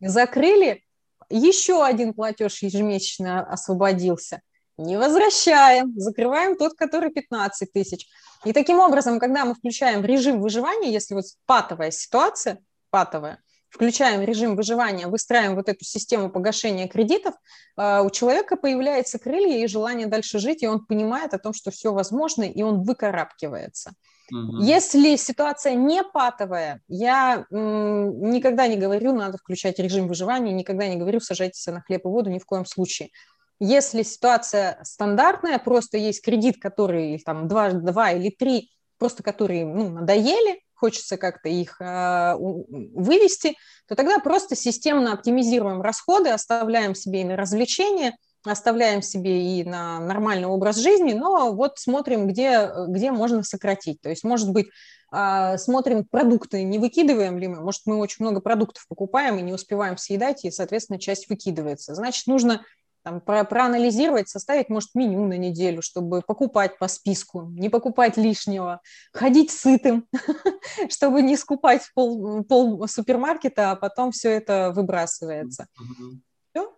[0.00, 0.84] Закрыли,
[1.28, 4.42] еще один платеж ежемесячно освободился.
[4.76, 8.06] Не возвращаем, закрываем тот, который 15 тысяч.
[8.44, 12.58] И таким образом, когда мы включаем режим выживания, если вот патовая ситуация,
[12.90, 13.38] патовая,
[13.74, 17.34] включаем режим выживания, выстраиваем вот эту систему погашения кредитов,
[17.76, 21.70] а, у человека появляется крылья и желание дальше жить, и он понимает о том, что
[21.70, 23.94] все возможно, и он выкарабкивается.
[24.30, 24.62] Угу.
[24.62, 30.96] Если ситуация не патовая, я м, никогда не говорю, надо включать режим выживания, никогда не
[30.96, 33.10] говорю, сажайтесь на хлеб и воду, ни в коем случае.
[33.66, 39.88] Если ситуация стандартная, просто есть кредит, который там два, два или три, просто которые ну,
[39.88, 43.56] надоели, хочется как-то их э, вывести,
[43.88, 49.98] то тогда просто системно оптимизируем расходы, оставляем себе и на развлечения, оставляем себе и на
[49.98, 54.02] нормальный образ жизни, но вот смотрим, где, где можно сократить.
[54.02, 54.66] То есть, может быть,
[55.10, 59.54] э, смотрим продукты, не выкидываем ли мы, может, мы очень много продуктов покупаем и не
[59.54, 61.94] успеваем съедать, и, соответственно, часть выкидывается.
[61.94, 62.60] Значит, нужно
[63.04, 68.80] там, про проанализировать, составить, может, меню на неделю, чтобы покупать по списку, не покупать лишнего,
[69.12, 70.08] ходить сытым,
[70.88, 75.66] чтобы не скупать пол, пол супермаркета, а потом все это выбрасывается.
[76.50, 76.72] Все?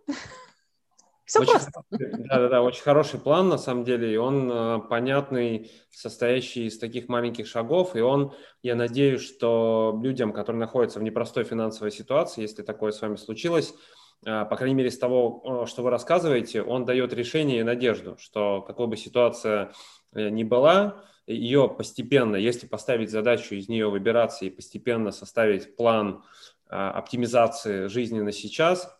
[1.23, 1.81] Все очень, просто.
[1.89, 7.47] Да-да-да, очень хороший план, на самом деле, и он э, понятный, состоящий из таких маленьких
[7.47, 12.91] шагов, и он, я надеюсь, что людям, которые находятся в непростой финансовой ситуации, если такое
[12.91, 13.73] с вами случилось,
[14.23, 18.87] по крайней мере, из того, что вы рассказываете, он дает решение и надежду, что какой
[18.87, 19.71] бы ситуация
[20.13, 26.23] э, ни была, ее постепенно, если поставить задачу из нее выбираться и постепенно составить план
[26.69, 28.96] оптимизации жизни на сейчас,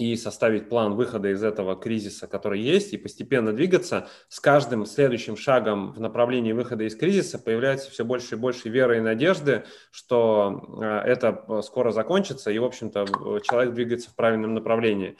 [0.00, 5.36] и составить план выхода из этого кризиса, который есть, и постепенно двигаться, с каждым следующим
[5.36, 10.78] шагом в направлении выхода из кризиса появляется все больше и больше веры и надежды, что
[10.80, 15.18] э, это э, скоро закончится, и, в общем-то, человек двигается в правильном направлении.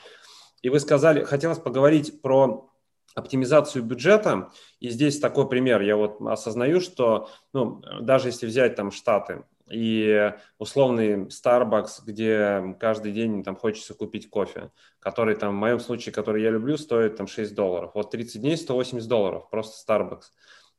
[0.62, 2.71] И вы сказали, хотелось поговорить про
[3.14, 8.93] оптимизацию бюджета, и здесь такой пример, я вот осознаю, что, ну, даже если взять там
[8.93, 15.80] Штаты, и условный Starbucks, где каждый день там хочется купить кофе, который там, в моем
[15.80, 17.92] случае, который я люблю, стоит там 6 долларов.
[17.94, 20.24] Вот 30 дней 180 долларов, просто Starbucks.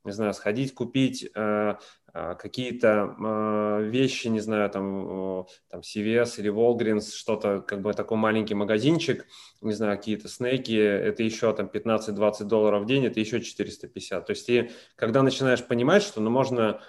[0.04, 1.75] Не знаю, сходить купить э,
[2.13, 7.93] э, какие-то э, вещи, не знаю, там, э, там CVS или Walgreens, что-то, как бы
[7.93, 9.27] такой маленький магазинчик,
[9.62, 14.25] не знаю, какие-то снеки, это еще там 15-20 долларов в день, это еще 450.
[14.25, 16.82] То есть ты, когда начинаешь понимать, что ну, можно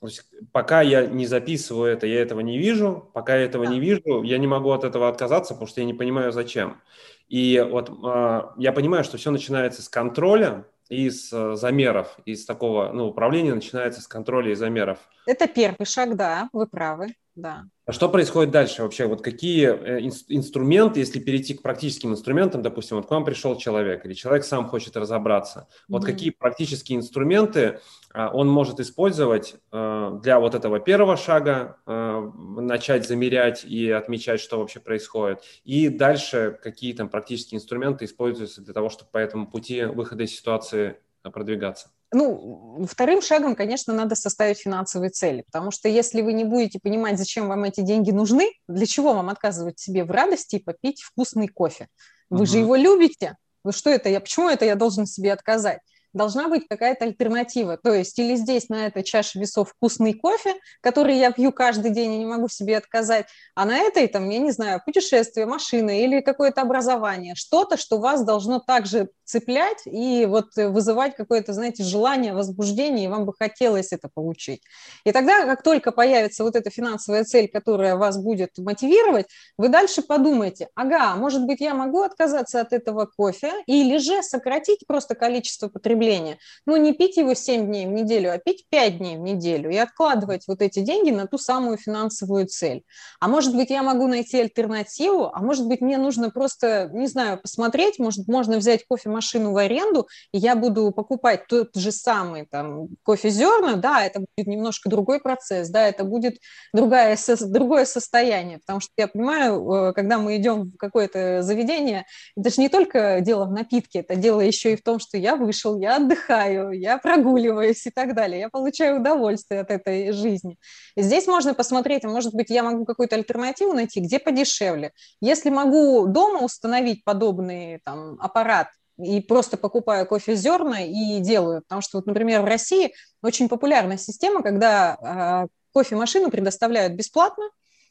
[0.00, 3.10] то есть, пока я не записываю это, я этого не вижу.
[3.12, 3.72] Пока я этого да.
[3.72, 6.80] не вижу, я не могу от этого отказаться, потому что я не понимаю, зачем.
[7.28, 12.46] И вот э, я понимаю, что все начинается с контроля и с э, замеров, из
[12.46, 14.98] такого, ну, управление начинается с контроля и замеров.
[15.26, 17.14] Это первый шаг, да, вы правы.
[17.34, 17.64] Да.
[17.86, 19.06] А что происходит дальше вообще?
[19.06, 24.04] Вот какие э, инструменты, если перейти к практическим инструментам, допустим, вот к вам пришел человек,
[24.04, 26.06] или человек сам хочет разобраться, вот mm-hmm.
[26.06, 27.80] какие практические инструменты
[28.12, 34.40] а, он может использовать а, для вот этого первого шага, а, начать замерять и отмечать,
[34.40, 39.46] что вообще происходит, и дальше какие там практические инструменты используются для того, чтобы по этому
[39.46, 41.90] пути выхода из ситуации продвигаться?
[42.12, 47.18] Ну, вторым шагом, конечно, надо составить финансовые цели, потому что если вы не будете понимать,
[47.18, 51.46] зачем вам эти деньги нужны, для чего вам отказывать себе в радости и попить вкусный
[51.46, 51.86] кофе?
[52.28, 52.46] Вы угу.
[52.46, 53.36] же его любите.
[53.62, 54.20] Вы что это я?
[54.20, 55.80] Почему это я должен себе отказать?
[56.12, 57.76] должна быть какая-то альтернатива.
[57.76, 62.14] То есть или здесь на этой чаше весов вкусный кофе, который я пью каждый день
[62.14, 66.20] и не могу себе отказать, а на этой, там, я не знаю, путешествие, машина или
[66.20, 73.04] какое-то образование, что-то, что вас должно также цеплять и вот вызывать какое-то, знаете, желание, возбуждение,
[73.04, 74.62] и вам бы хотелось это получить.
[75.04, 80.02] И тогда, как только появится вот эта финансовая цель, которая вас будет мотивировать, вы дальше
[80.02, 85.68] подумаете, ага, может быть, я могу отказаться от этого кофе или же сократить просто количество
[85.68, 86.38] потребления.
[86.66, 89.76] Ну, не пить его 7 дней в неделю, а пить 5 дней в неделю и
[89.76, 92.82] откладывать вот эти деньги на ту самую финансовую цель.
[93.20, 97.38] А может быть, я могу найти альтернативу, а может быть, мне нужно просто, не знаю,
[97.40, 98.86] посмотреть, может, можно взять
[99.20, 104.20] кофемашину в аренду, и я буду покупать тот же самый там кофе зерна, да, это
[104.20, 106.38] будет немножко другой процесс, да, это будет
[106.72, 112.06] другая, другое состояние, потому что я понимаю, э, когда мы идем в какое-то заведение,
[112.36, 115.36] это же не только дело в напитке, это дело еще и в том, что я
[115.36, 118.40] вышел, я я отдыхаю, я прогуливаюсь и так далее.
[118.40, 120.56] Я получаю удовольствие от этой жизни.
[120.96, 124.92] И здесь можно посмотреть, а может быть, я могу какую-то альтернативу найти, где подешевле.
[125.20, 128.68] Если могу дома установить подобный там, аппарат,
[129.02, 131.62] и просто покупаю кофе зерна и делаю.
[131.62, 137.44] Потому что, вот, например, в России очень популярная система, когда э, кофемашину предоставляют бесплатно,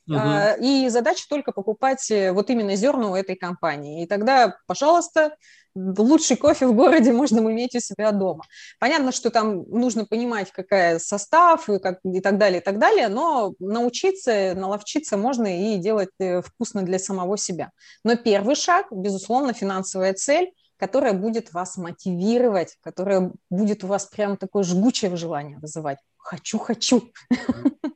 [0.09, 0.65] Угу.
[0.65, 4.03] И задача только покупать э, вот именно зерна у этой компании.
[4.03, 5.35] И тогда, пожалуйста,
[5.75, 8.43] лучший кофе в городе можно иметь у себя дома.
[8.79, 13.07] Понятно, что там нужно понимать, какая состав и, как, и так далее, и так далее,
[13.07, 17.71] но научиться, наловчиться можно и делать э, вкусно для самого себя.
[18.03, 24.37] Но первый шаг, безусловно, финансовая цель, которая будет вас мотивировать, которая будет у вас прям
[24.37, 25.99] такое жгучее желание вызывать.
[26.17, 27.11] Хочу, хочу.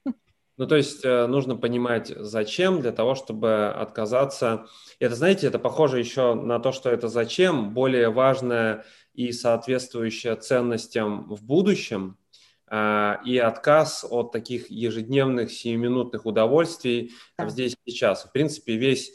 [0.56, 4.68] Ну, то есть э, нужно понимать, зачем, для того, чтобы отказаться.
[5.00, 11.28] Это, знаете, это похоже еще на то, что это зачем, более важное и соответствующее ценностям
[11.28, 12.20] в будущем,
[12.70, 17.50] э, и отказ от таких ежедневных сиюминутных удовольствий да.
[17.50, 18.24] здесь сейчас.
[18.24, 19.12] В принципе, весь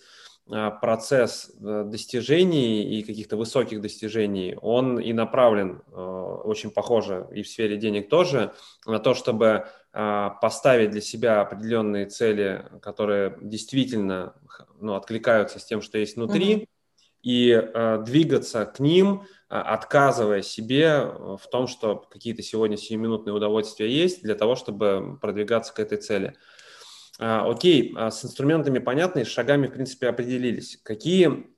[0.80, 8.08] процесс достижений и каких-то высоких достижений, он и направлен очень похоже и в сфере денег
[8.08, 8.52] тоже
[8.87, 14.34] на то, чтобы а, поставить для себя определенные цели, которые действительно
[14.80, 16.68] ну, откликаются с тем, что есть внутри, mm-hmm.
[17.22, 24.22] и э, двигаться к ним, отказывая себе в том, что какие-то сегодня сиюминутные удовольствия есть,
[24.22, 26.34] для того, чтобы продвигаться к этой цели.
[27.18, 30.78] А, окей, с инструментами понятно, и с шагами, в принципе, определились.
[30.83, 31.48] Какие,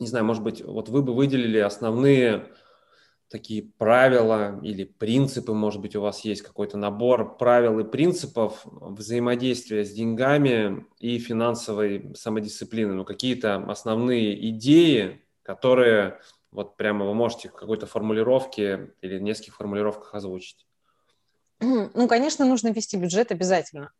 [0.00, 2.48] не знаю, может быть, вот вы бы выделили основные
[3.28, 9.84] такие правила или принципы, может быть, у вас есть какой-то набор правил и принципов взаимодействия
[9.84, 16.20] с деньгами и финансовой самодисциплины, ну, какие-то основные идеи, которые
[16.52, 20.66] вот прямо вы можете в какой-то формулировке или в нескольких формулировках озвучить?
[21.60, 23.90] Ну, конечно, нужно вести бюджет обязательно.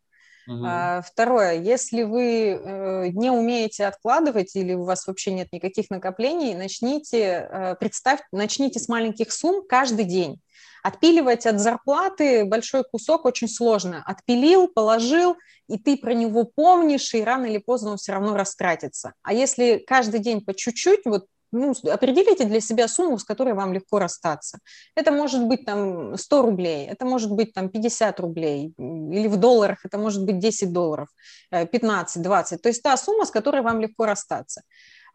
[0.47, 0.65] Угу.
[1.05, 7.47] Второе, если вы э, не умеете откладывать или у вас вообще нет никаких накоплений, начните,
[7.49, 10.39] э, представь, начните с маленьких сумм каждый день.
[10.83, 14.03] Отпиливать от зарплаты большой кусок очень сложно.
[14.05, 15.35] Отпилил, положил,
[15.67, 19.13] и ты про него помнишь, и рано или поздно он все равно растратится.
[19.23, 21.25] А если каждый день по чуть-чуть, вот
[21.55, 24.59] ну, определите для себя сумму, с которой вам легко расстаться.
[24.95, 29.85] Это может быть там 100 рублей, это может быть там 50 рублей, или в долларах
[29.85, 31.07] это может быть 10 долларов,
[31.51, 32.61] 15, э, 20.
[32.61, 34.61] То есть та сумма, с которой вам легко расстаться.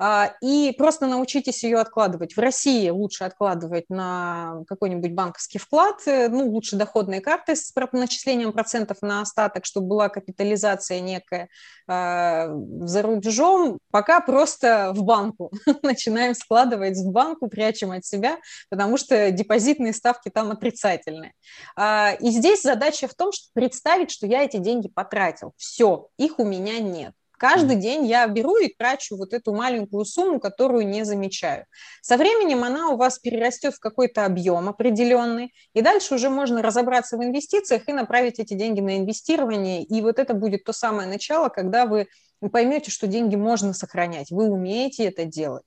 [0.02, 2.34] А, и просто научитесь ее откладывать.
[2.34, 8.54] В России лучше откладывать на какой-нибудь банковский вклад, э, ну, лучше доходные карты с начислением
[8.54, 11.50] процентов на остаток, чтобы была капитализация некая.
[11.86, 12.48] А,
[12.80, 15.52] за рубежом пока просто в банку.
[15.82, 18.38] Начинаем складывать в банку, прячем от себя,
[18.70, 21.34] потому что депозитные ставки там отрицательные.
[21.76, 25.52] А, и здесь задача в том, что представить, что я эти деньги потратил.
[25.58, 30.38] Все, их у меня нет Каждый день я беру и трачу вот эту маленькую сумму,
[30.38, 31.64] которую не замечаю.
[32.02, 37.16] Со временем она у вас перерастет в какой-то объем определенный, и дальше уже можно разобраться
[37.16, 39.82] в инвестициях и направить эти деньги на инвестирование.
[39.82, 42.08] И вот это будет то самое начало, когда вы
[42.52, 45.64] поймете, что деньги можно сохранять, вы умеете это делать.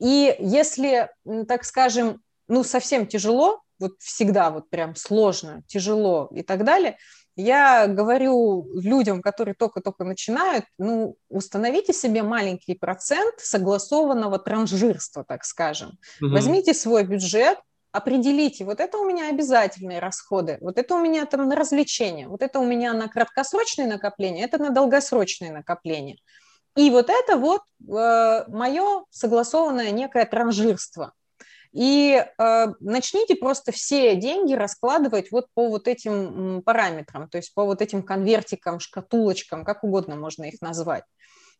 [0.00, 1.10] И если,
[1.46, 6.98] так скажем, ну совсем тяжело, вот всегда вот прям сложно, тяжело и так далее–
[7.36, 15.98] я говорю людям, которые только-только начинают, ну, установите себе маленький процент согласованного транжирства, так скажем.
[16.20, 16.30] Угу.
[16.30, 17.58] Возьмите свой бюджет,
[17.92, 22.42] определите, вот это у меня обязательные расходы, вот это у меня там на развлечения, вот
[22.42, 26.18] это у меня на краткосрочные накопления, это на долгосрочные накопления.
[26.76, 31.12] И вот это вот э, мое согласованное некое транжирство–
[31.74, 37.64] и э, начните просто все деньги раскладывать вот по вот этим параметрам, то есть по
[37.64, 41.02] вот этим конвертикам, шкатулочкам, как угодно можно их назвать.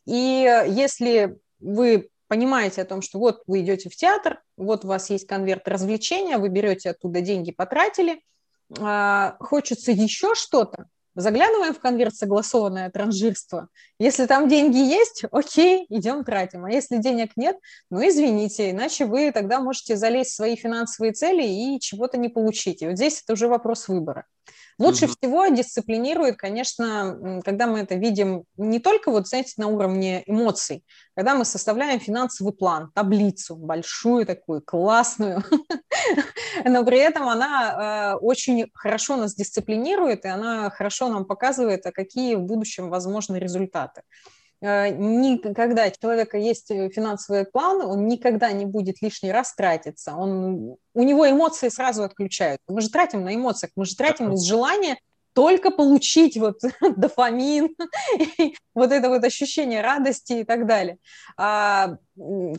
[0.06, 5.10] И если вы понимаете о том, что вот вы идете в театр, вот у вас
[5.10, 8.22] есть конверт развлечения, вы берете оттуда деньги, потратили,
[8.78, 13.68] э, хочется еще что-то, Заглядываем в конверт согласованное транжирство.
[13.98, 16.64] Если там деньги есть, окей, идем тратим.
[16.64, 17.56] А если денег нет,
[17.90, 22.82] ну извините, иначе вы тогда можете залезть в свои финансовые цели и чего-то не получить.
[22.82, 24.26] И вот здесь это уже вопрос выбора.
[24.78, 25.14] Лучше угу.
[25.14, 31.34] всего дисциплинирует, конечно, когда мы это видим не только вот, знаете, на уровне эмоций, когда
[31.34, 35.44] мы составляем финансовый план, таблицу большую такую, классную,
[36.64, 41.92] но при этом она э, очень хорошо нас дисциплинирует, и она хорошо нам показывает, а
[41.92, 44.02] какие в будущем возможны результаты.
[44.64, 50.14] Э, никогда человека есть финансовый план, он никогда не будет лишний раз тратиться.
[50.16, 52.60] Он, у него эмоции сразу отключают.
[52.66, 54.96] Мы же тратим на эмоциях, мы же тратим из желания
[55.34, 56.60] только получить вот
[56.96, 57.76] дофамин,
[58.74, 60.96] вот это вот ощущение радости и так далее.
[61.36, 61.96] А,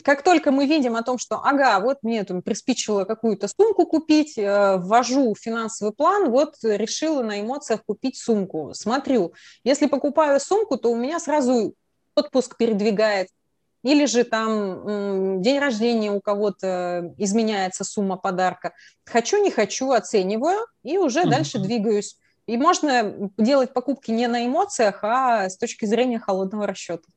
[0.04, 4.38] как только мы видим о том, что, ага, вот мне там приспичило какую-то сумку купить,
[4.38, 8.74] э, ввожу финансовый план, вот решила на эмоциях купить сумку.
[8.74, 9.32] Смотрю,
[9.64, 11.74] если покупаю сумку, то у меня сразу
[12.16, 13.34] отпуск передвигается,
[13.82, 18.72] или же там день рождения у кого-то изменяется сумма подарка.
[19.04, 21.30] Хочу, не хочу, оцениваю и уже mm-hmm.
[21.30, 22.18] дальше двигаюсь.
[22.46, 27.08] И можно делать покупки не на эмоциях, а с точки зрения холодного расчета.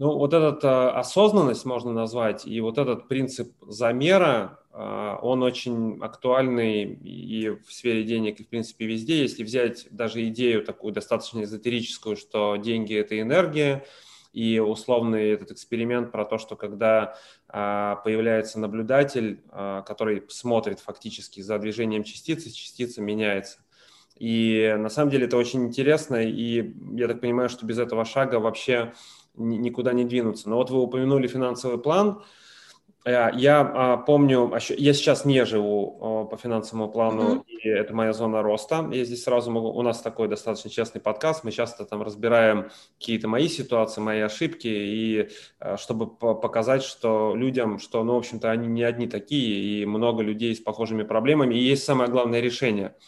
[0.00, 5.98] Ну, вот этот э, осознанность можно назвать, и вот этот принцип замера, э, он очень
[6.00, 9.20] актуальный и в сфере денег, и в принципе везде.
[9.20, 13.84] Если взять даже идею такую достаточно эзотерическую, что деньги– это энергия,
[14.32, 17.16] и условный этот эксперимент про то, что когда
[17.48, 23.58] а, появляется наблюдатель, а, который смотрит фактически за движением частицы, частица меняется.
[24.16, 28.38] И на самом деле это очень интересно, и я так понимаю, что без этого шага
[28.38, 28.92] вообще
[29.34, 30.50] никуда не двинуться.
[30.50, 32.22] Но вот вы упомянули финансовый план.
[33.04, 37.44] Э, я а, помню, я сейчас не живу по финансовому плану, mm-hmm.
[37.46, 38.88] и это моя зона роста.
[38.92, 43.28] Я здесь сразу могу, у нас такой достаточно честный подкаст, мы часто там разбираем какие-то
[43.28, 45.28] мои ситуации, мои ошибки, и
[45.60, 50.22] э, чтобы показать, что людям, что, ну, в общем-то, они не одни такие, и много
[50.22, 52.94] людей с похожими проблемами, и есть самое главное решение–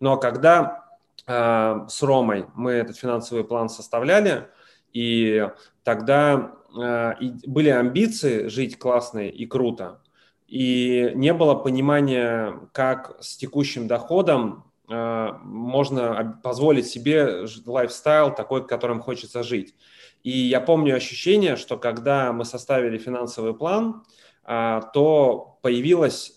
[0.00, 0.84] но когда
[1.26, 4.48] э, с Ромой мы этот финансовый план составляли,
[4.96, 5.50] и
[5.84, 10.00] тогда э, и были амбиции жить классно и круто,
[10.46, 19.02] и не было понимания, как с текущим доходом э, можно позволить себе лайфстайл такой, которым
[19.02, 19.74] хочется жить.
[20.22, 24.02] И я помню ощущение, что когда мы составили финансовый план,
[24.46, 26.32] э, то появилось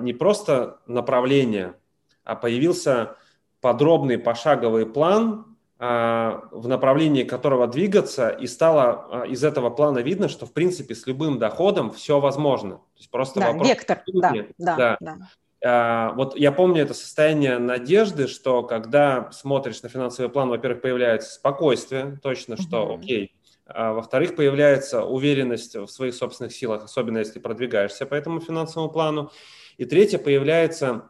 [0.00, 1.74] не просто направление,
[2.24, 3.14] а появился
[3.60, 5.49] подробный пошаговый план,
[5.80, 11.06] в направлении которого двигаться, и стало а, из этого плана видно, что, в принципе, с
[11.06, 12.76] любым доходом все возможно.
[12.76, 13.68] То есть просто да, вопрос...
[13.68, 14.96] Вектор, да, да, да.
[15.00, 15.16] да.
[15.64, 21.32] А, вот я помню это состояние надежды, что когда смотришь на финансовый план, во-первых, появляется
[21.32, 22.96] спокойствие, точно, что угу.
[22.96, 23.34] окей,
[23.66, 29.30] а, во-вторых, появляется уверенность в своих собственных силах, особенно если продвигаешься по этому финансовому плану.
[29.78, 31.08] И третье, появляется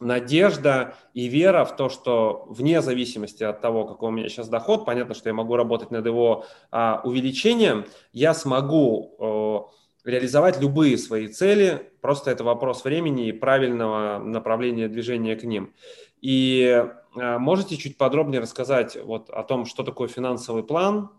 [0.00, 4.84] надежда и вера в то, что вне зависимости от того, какой у меня сейчас доход,
[4.84, 9.72] понятно, что я могу работать над его а, увеличением, я смогу
[10.04, 15.74] э, реализовать любые свои цели, просто это вопрос времени и правильного направления движения к ним.
[16.20, 16.84] И
[17.16, 21.10] э, можете чуть подробнее рассказать вот о том, что такое финансовый план,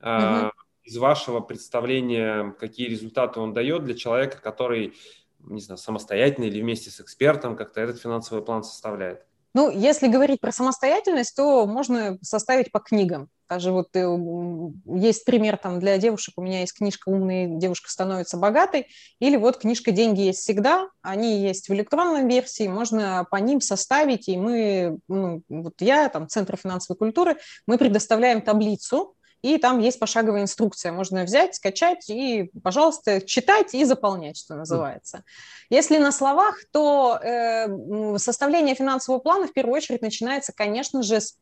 [0.00, 0.52] э, угу.
[0.84, 4.94] из вашего представления, какие результаты он дает для человека, который
[5.44, 9.24] не знаю, самостоятельно или вместе с экспертом как-то этот финансовый план составляет?
[9.52, 13.28] Ну, если говорить про самостоятельность, то можно составить по книгам.
[13.48, 14.06] Даже вот э,
[14.86, 18.86] есть пример там для девушек, у меня есть книжка «Умная девушка становится богатой»,
[19.18, 24.28] или вот книжка «Деньги есть всегда», они есть в электронной версии, можно по ним составить,
[24.28, 29.98] и мы, ну, вот я, там, Центр финансовой культуры, мы предоставляем таблицу, и там есть
[29.98, 30.92] пошаговая инструкция.
[30.92, 35.24] Можно взять, скачать и, пожалуйста, читать и заполнять, что называется.
[35.70, 41.36] Если на словах, то э, составление финансового плана в первую очередь начинается, конечно же, с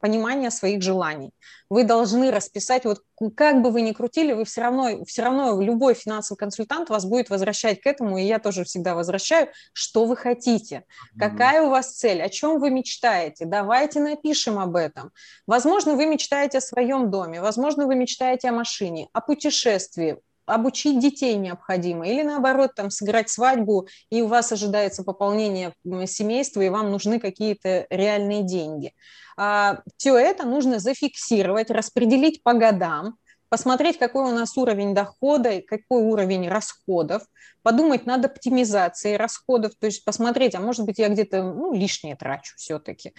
[0.00, 1.30] понимания своих желаний.
[1.70, 3.00] Вы должны расписать, вот
[3.36, 7.30] как бы вы ни крутили, вы все равно, все равно любой финансовый консультант вас будет
[7.30, 11.18] возвращать к этому, и я тоже всегда возвращаю, что вы хотите, mm-hmm.
[11.18, 15.12] какая у вас цель, о чем вы мечтаете, давайте напишем об этом.
[15.46, 21.36] Возможно, вы мечтаете о своем доме, возможно, вы мечтаете о машине, о путешествии, обучить детей
[21.36, 25.74] необходимо, или наоборот, там, сыграть свадьбу, и у вас ожидается пополнение
[26.06, 28.92] семейства, и вам нужны какие-то реальные деньги.
[29.36, 33.16] А, все это нужно зафиксировать, распределить по годам,
[33.48, 37.22] посмотреть, какой у нас уровень дохода и какой уровень расходов,
[37.62, 42.52] подумать над оптимизацией расходов, то есть посмотреть, а может быть, я где-то ну, лишнее трачу
[42.56, 43.14] все-таки.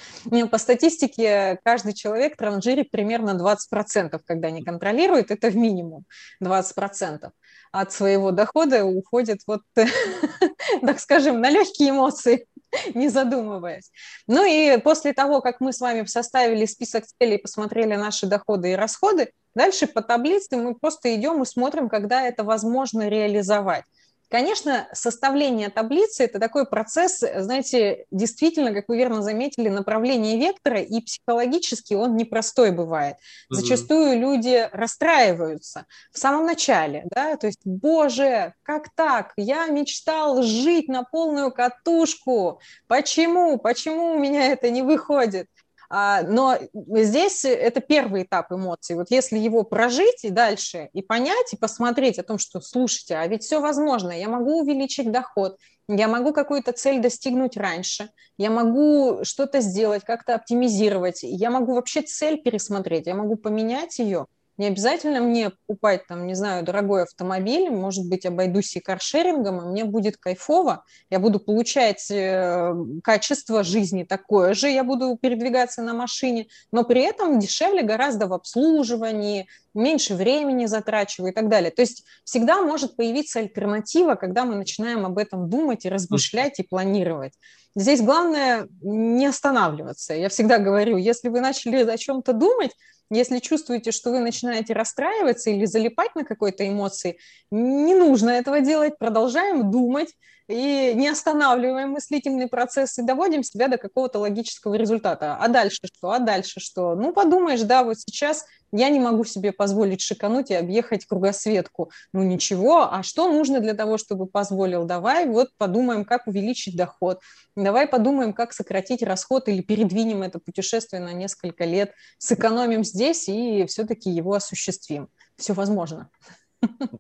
[0.51, 6.05] По статистике каждый человек транжирит примерно 20%, когда не контролирует, это в минимум
[6.43, 7.31] 20%
[7.71, 9.61] от своего дохода уходит вот,
[10.81, 12.47] так скажем, на легкие эмоции,
[12.93, 13.91] не задумываясь.
[14.27, 18.75] Ну и после того, как мы с вами составили список целей, посмотрели наши доходы и
[18.75, 23.85] расходы, дальше по таблице мы просто идем и смотрим, когда это возможно реализовать.
[24.29, 30.99] Конечно, составление таблицы– это такой процесс, знаете, действительно, как вы верно заметили, направление вектора, и
[31.01, 33.15] психологически он непростой бывает.
[33.15, 33.55] Mm-hmm.
[33.55, 39.33] Зачастую люди расстраиваются в самом начале, да, то есть, боже, как так?
[39.37, 42.59] Я мечтал жить на полную катушку.
[42.87, 43.57] Почему?
[43.57, 45.47] Почему у меня это не выходит?
[45.89, 48.95] А, но здесь это первый этап эмоций.
[48.95, 53.27] Вот если его прожить и дальше, и понять, и посмотреть о том, что, слушайте, а
[53.27, 55.57] ведь все возможно, я могу увеличить доход,
[55.87, 62.01] я могу какую-то цель достигнуть раньше, я могу что-то сделать, как-то оптимизировать, я могу вообще
[62.01, 64.27] цель пересмотреть, я могу поменять ее,
[64.57, 69.71] не обязательно мне покупать, там, не знаю, дорогой автомобиль, может быть, обойдусь и каршерингом, и
[69.71, 75.93] мне будет кайфово, я буду получать э, качество жизни такое же, я буду передвигаться на
[75.93, 81.71] машине, но при этом дешевле гораздо в обслуживании, меньше времени затрачиваю и так далее.
[81.71, 86.63] То есть всегда может появиться альтернатива, когда мы начинаем об этом думать и размышлять и
[86.63, 87.33] планировать.
[87.75, 90.13] Здесь главное не останавливаться.
[90.13, 92.71] Я всегда говорю, если вы начали о чем-то думать,
[93.11, 97.19] если чувствуете, что вы начинаете расстраиваться или залипать на какой-то эмоции,
[97.51, 100.09] не нужно этого делать, продолжаем думать
[100.47, 105.35] и не останавливаем мыслительный процесс и доводим себя до какого-то логического результата.
[105.35, 106.11] А дальше что?
[106.11, 106.95] А дальше что?
[106.95, 111.91] Ну, подумаешь, да, вот сейчас я не могу себе позволить шикануть и объехать кругосветку.
[112.13, 114.85] Ну ничего, а что нужно для того, чтобы позволил?
[114.85, 117.21] Давай вот подумаем, как увеличить доход.
[117.55, 123.65] Давай подумаем, как сократить расход или передвинем это путешествие на несколько лет, сэкономим здесь и
[123.65, 125.09] все-таки его осуществим.
[125.37, 126.09] Все возможно.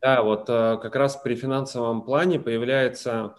[0.01, 3.35] Да, вот э, как раз при финансовом плане появляется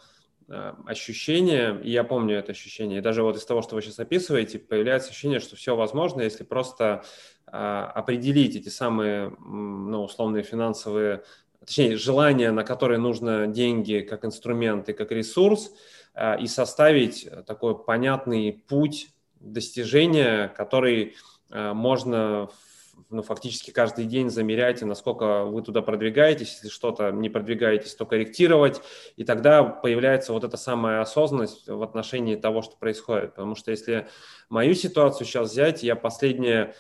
[0.49, 3.99] э, ощущение, и я помню это ощущение, и даже вот из того, что вы сейчас
[3.99, 7.05] описываете, появляется ощущение, что все возможно, если просто
[7.49, 11.23] а, определить эти самые, ну, условные финансовые,
[11.61, 15.73] точнее, желания, на которые нужно деньги как инструмент и как ресурс,
[16.15, 19.09] а, и составить такой понятный путь
[19.41, 21.15] достижения, который
[21.49, 22.49] можно
[23.11, 28.81] ну, фактически каждый день замерять, насколько вы туда продвигаетесь, если что-то не продвигаетесь, то корректировать,
[29.17, 33.35] и тогда появляется вот эта самая осознанность в отношении того, что происходит.
[33.35, 34.09] Потому что если
[34.49, 36.75] мою ситуацию сейчас взять, я последние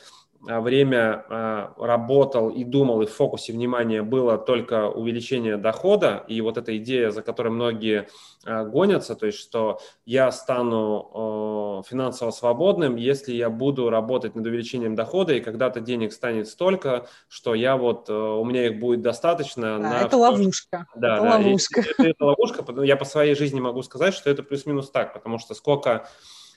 [0.46, 6.56] время а, работал и думал, и в фокусе внимания было только увеличение дохода, и вот
[6.56, 8.08] эта идея, за которой многие
[8.44, 14.94] а, гонятся, то есть что я стану финансово свободным, если я буду работать над увеличением
[14.94, 19.78] дохода, и когда-то денег станет столько, что я вот, у меня их будет достаточно.
[19.78, 20.86] Да, на это ловушка.
[20.94, 21.80] Да, это да, ловушка.
[21.80, 25.54] Это, это ловушка, я по своей жизни могу сказать, что это плюс-минус так, потому что
[25.54, 26.08] сколько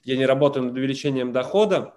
[0.04, 1.96] я не работаю над увеличением дохода,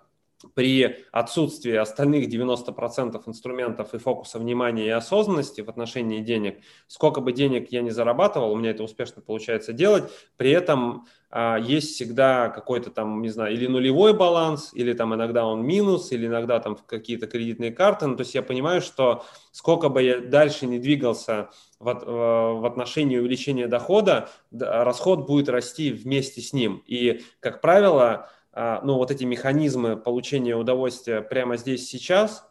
[0.54, 7.32] при отсутствии остальных 90% инструментов и фокуса внимания и осознанности в отношении денег, сколько бы
[7.32, 10.04] денег я не зарабатывал, у меня это успешно получается делать,
[10.36, 15.46] при этом а, есть всегда какой-то там, не знаю, или нулевой баланс, или там иногда
[15.46, 18.06] он минус, или иногда там какие-то кредитные карты.
[18.06, 23.16] Ну, то есть я понимаю, что сколько бы я дальше не двигался в, в отношении
[23.16, 26.82] увеличения дохода, расход будет расти вместе с ним.
[26.86, 32.46] И, как правило, ну, вот эти механизмы получения удовольствия прямо здесь, сейчас,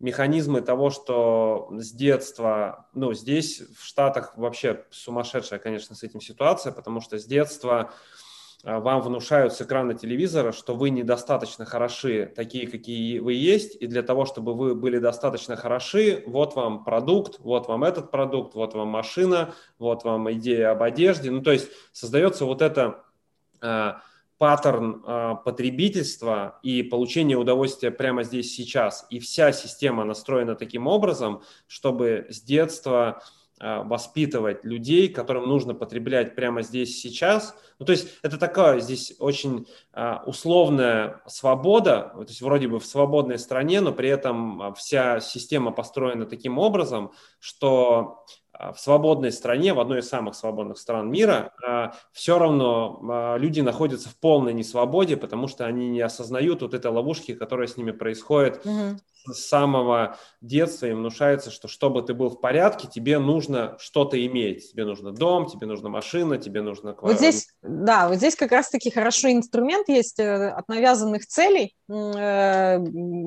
[0.00, 6.72] механизмы того, что с детства, ну, здесь в Штатах вообще сумасшедшая, конечно, с этим ситуация,
[6.72, 7.92] потому что с детства
[8.64, 13.86] а, вам внушают с экрана телевизора, что вы недостаточно хороши, такие, какие вы есть, и
[13.86, 18.74] для того, чтобы вы были достаточно хороши, вот вам продукт, вот вам этот продукт, вот
[18.74, 21.30] вам машина, вот вам идея об одежде.
[21.30, 23.04] Ну, то есть создается вот это
[23.60, 23.92] э,
[24.40, 29.06] паттерн э, потребительства и получения удовольствия прямо здесь сейчас.
[29.10, 33.20] И вся система настроена таким образом, чтобы с детства
[33.62, 37.54] а, воспитывать людей, которым нужно потреблять прямо здесь сейчас.
[37.78, 42.86] Ну, то есть это такая здесь очень а, условная свобода, то есть вроде бы в
[42.86, 49.74] свободной стране, но при этом а, вся система построена таким образом, что в свободной стране,
[49.74, 51.52] в одной из самых свободных стран мира,
[52.12, 57.34] все равно люди находятся в полной несвободе, потому что они не осознают вот этой ловушки,
[57.34, 62.40] которая с ними происходит mm с самого детства им внушается, что чтобы ты был в
[62.40, 64.72] порядке, тебе нужно что-то иметь.
[64.72, 66.96] Тебе нужно дом, тебе нужна машина, тебе нужно...
[67.00, 71.76] Вот здесь, да, вот здесь как раз-таки хороший инструмент есть э, от навязанных целей.
[71.88, 72.78] Э,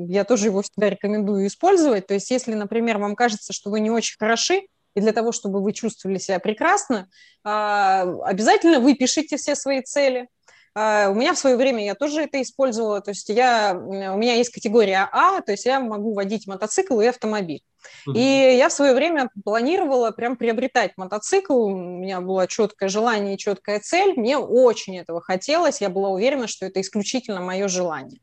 [0.07, 2.07] я тоже его всегда рекомендую использовать.
[2.07, 4.63] То есть если, например, вам кажется, что вы не очень хороши,
[4.95, 7.09] и для того, чтобы вы чувствовали себя прекрасно,
[7.43, 10.27] а, обязательно выпишите все свои цели,
[10.75, 14.35] а, у меня в свое время я тоже это использовала, то есть я, у меня
[14.35, 17.61] есть категория А, то есть я могу водить мотоцикл и автомобиль.
[18.07, 23.37] И я в свое время планировала прям приобретать мотоцикл, у меня было четкое желание и
[23.37, 28.21] четкая цель, мне очень этого хотелось, я была уверена, что это исключительно мое желание.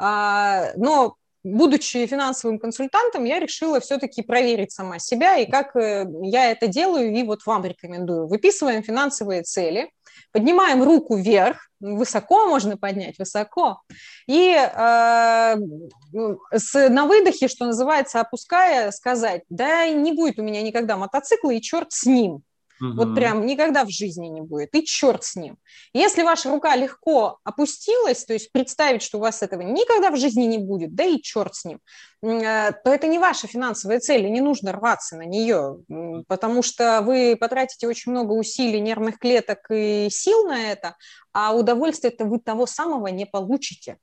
[0.00, 1.16] А, но
[1.54, 7.12] будучи финансовым консультантом, я решила все-таки проверить сама себя, и как э, я это делаю,
[7.12, 8.26] и вот вам рекомендую.
[8.26, 9.90] Выписываем финансовые цели,
[10.32, 13.80] поднимаем руку вверх, высоко можно поднять, высоко,
[14.26, 15.56] и э,
[16.52, 21.60] с, на выдохе, что называется, опуская, сказать, да не будет у меня никогда мотоцикла, и
[21.60, 22.42] черт с ним.
[22.80, 22.92] Угу.
[22.92, 24.74] Вот прям никогда в жизни не будет.
[24.74, 25.56] И черт с ним.
[25.92, 30.44] Если ваша рука легко опустилась, то есть представить, что у вас этого никогда в жизни
[30.44, 31.80] не будет, да и черт с ним,
[32.22, 35.78] э, то это не ваша финансовая цель, и не нужно рваться на нее,
[36.28, 40.96] потому что вы потратите очень много усилий, нервных клеток и сил на это,
[41.32, 43.96] а удовольствие это вы того самого не получите.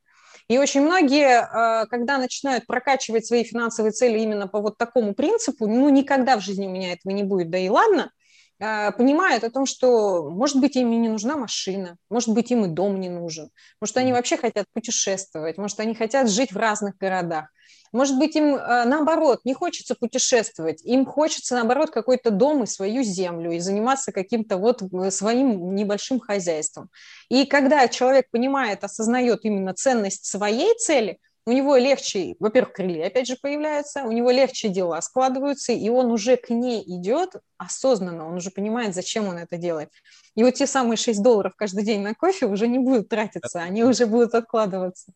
[0.47, 5.65] И очень многие, э, когда начинают прокачивать свои финансовые цели именно по вот такому принципу,
[5.65, 8.11] ну, никогда в жизни у меня этого не будет, да и ладно–
[8.58, 12.99] понимают о том, что, может быть, им не нужна машина, может быть, им и дом
[12.99, 13.49] не нужен,
[13.82, 17.47] может, они вообще хотят путешествовать, может, они хотят жить в разных городах,
[17.91, 23.03] может быть, им, а, наоборот, не хочется путешествовать, им хочется, наоборот, какой-то дом и свою
[23.03, 26.89] землю, и заниматься каким-то вот э, своим небольшим хозяйством.
[27.30, 33.28] И когда человек понимает, осознает именно ценность своей цели– у него легче, во-первых, крылья опять
[33.28, 38.36] же появляются, у него легче дела складываются, и он уже к ней идет осознанно, он
[38.36, 39.89] уже понимает, зачем он это делает.
[40.36, 43.84] И вот те самые 6 долларов каждый день на кофе уже не будут тратиться, они
[43.84, 45.12] уже будут откладываться.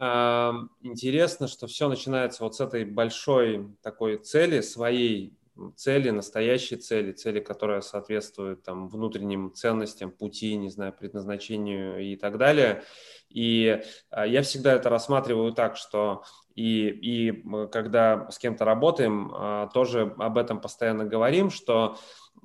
[0.00, 5.32] Интересно, что все начинается вот с этой большой такой цели, своей
[5.76, 12.38] цели, настоящей цели, цели, которая соответствует там внутренним ценностям, пути, не знаю, предназначению и так
[12.38, 12.82] далее.
[13.28, 16.22] И а, я всегда это рассматриваю так, что
[16.54, 21.98] и, и когда с кем-то работаем, а, тоже об этом постоянно говорим, что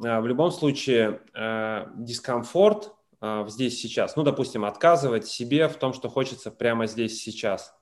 [0.04, 1.22] а, в любом случае
[1.96, 2.94] дискомфорт
[3.48, 7.74] здесь сейчас, ну, допустим, отказывать себе в том, что хочется прямо здесь сейчас.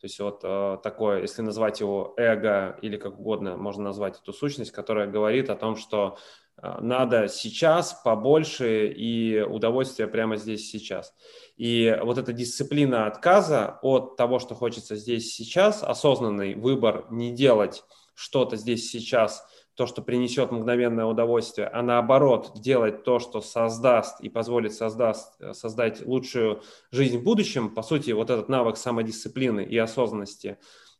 [0.00, 0.40] То есть вот
[0.82, 5.56] такое, если назвать его эго или как угодно, можно назвать эту сущность, которая говорит о
[5.56, 6.18] том, что
[6.62, 11.14] надо сейчас побольше и удовольствие прямо здесь сейчас.
[11.56, 17.84] И вот эта дисциплина отказа от того, что хочется здесь сейчас, осознанный выбор не делать
[18.14, 19.46] что-то здесь сейчас,
[19.76, 26.04] то, что принесет мгновенное удовольствие, а наоборот делать то, что создаст и позволит создаст, создать
[26.04, 30.56] лучшую жизнь в будущем, по сути, вот этот навык самодисциплины и осознанности,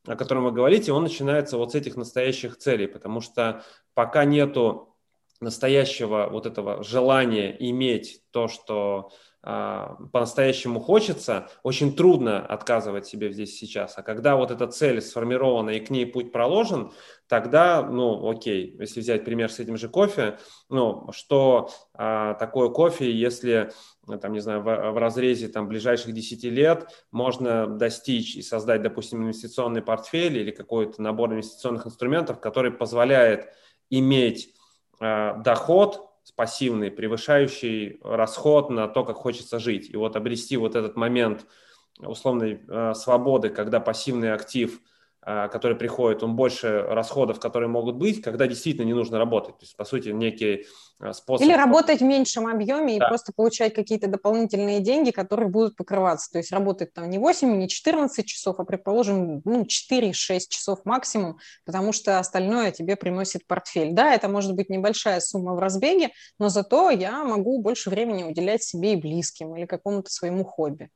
[0.06, 3.64] о котором вы говорите, он начинается вот с этих настоящих целей, потому что
[3.94, 4.94] пока нету
[5.40, 9.10] настоящего вот этого желания иметь то, что
[9.46, 13.96] по-настоящему хочется, очень трудно отказывать себе здесь сейчас.
[13.96, 16.90] А когда вот эта цель сформирована и к ней путь проложен,
[17.28, 23.12] тогда, ну, окей, если взять пример с этим же кофе, ну, что а, такое кофе,
[23.12, 23.70] если,
[24.20, 29.22] там, не знаю, в, в разрезе там ближайших 10 лет можно достичь и создать, допустим,
[29.22, 33.48] инвестиционный портфель или какой-то набор инвестиционных инструментов, который позволяет
[33.90, 34.54] иметь
[34.98, 39.90] а, доход, пассивный, превышающий расход на то, как хочется жить.
[39.90, 41.46] И вот обрести вот этот момент
[41.98, 44.80] условной э, свободы, когда пассивный актив
[45.26, 49.58] который приходит, он больше расходов, которые могут быть, когда действительно не нужно работать.
[49.58, 50.66] То есть, по сути, некий
[51.00, 51.44] а, способ...
[51.44, 53.06] Или работать в меньшем объеме да.
[53.06, 56.30] и просто получать какие-то дополнительные деньги, которые будут покрываться.
[56.30, 60.12] То есть работать там не 8, не 14 часов, а, предположим, ну, 4-6
[60.48, 63.92] часов максимум, потому что остальное тебе приносит портфель.
[63.92, 68.62] Да, это может быть небольшая сумма в разбеге, но зато я могу больше времени уделять
[68.62, 70.88] себе и близким или какому-то своему хобби.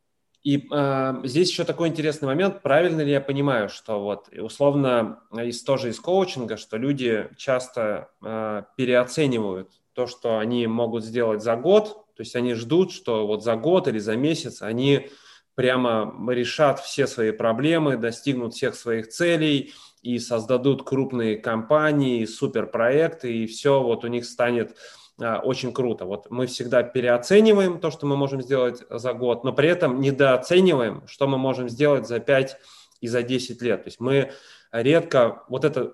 [0.43, 5.63] И э, здесь еще такой интересный момент, правильно ли я понимаю, что вот условно из
[5.63, 12.07] тоже из коучинга, что люди часто э, переоценивают то, что они могут сделать за год,
[12.17, 15.11] то есть они ждут, что вот за год или за месяц они
[15.55, 23.47] прямо решат все свои проблемы, достигнут всех своих целей и создадут крупные компании, суперпроекты, и
[23.47, 24.75] все вот у них станет
[25.21, 26.05] очень круто.
[26.05, 31.03] Вот мы всегда переоцениваем то, что мы можем сделать за год, но при этом недооцениваем,
[31.07, 32.57] что мы можем сделать за 5
[33.01, 33.85] и за 10 лет.
[33.85, 34.33] То есть мы
[34.73, 35.93] редко вот эта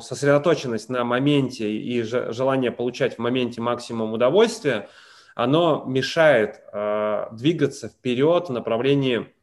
[0.00, 4.88] сосредоточенность на моменте и желание получать в моменте максимум удовольствия,
[5.34, 9.33] оно мешает э, двигаться вперед в направлении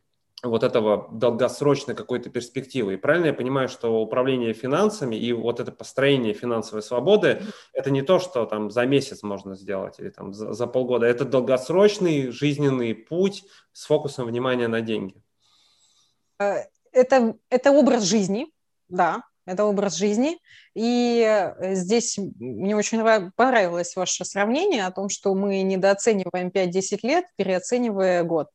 [0.44, 2.96] вот этого долгосрочной какой-то перспективы.
[2.96, 8.02] И правильно я понимаю, что управление финансами и вот это построение финансовой свободы– это не
[8.02, 11.06] то, что там за месяц можно сделать или там за, за полгода.
[11.06, 15.22] Это долгосрочный жизненный путь с фокусом внимания на деньги.
[16.40, 18.52] Э, это, это образ жизни,
[18.90, 20.40] да, это образ жизни.
[20.74, 23.02] И э, здесь мне очень
[23.36, 28.48] понравилось ваше сравнение о том, что мы недооцениваем 5-10 лет, переоценивая год.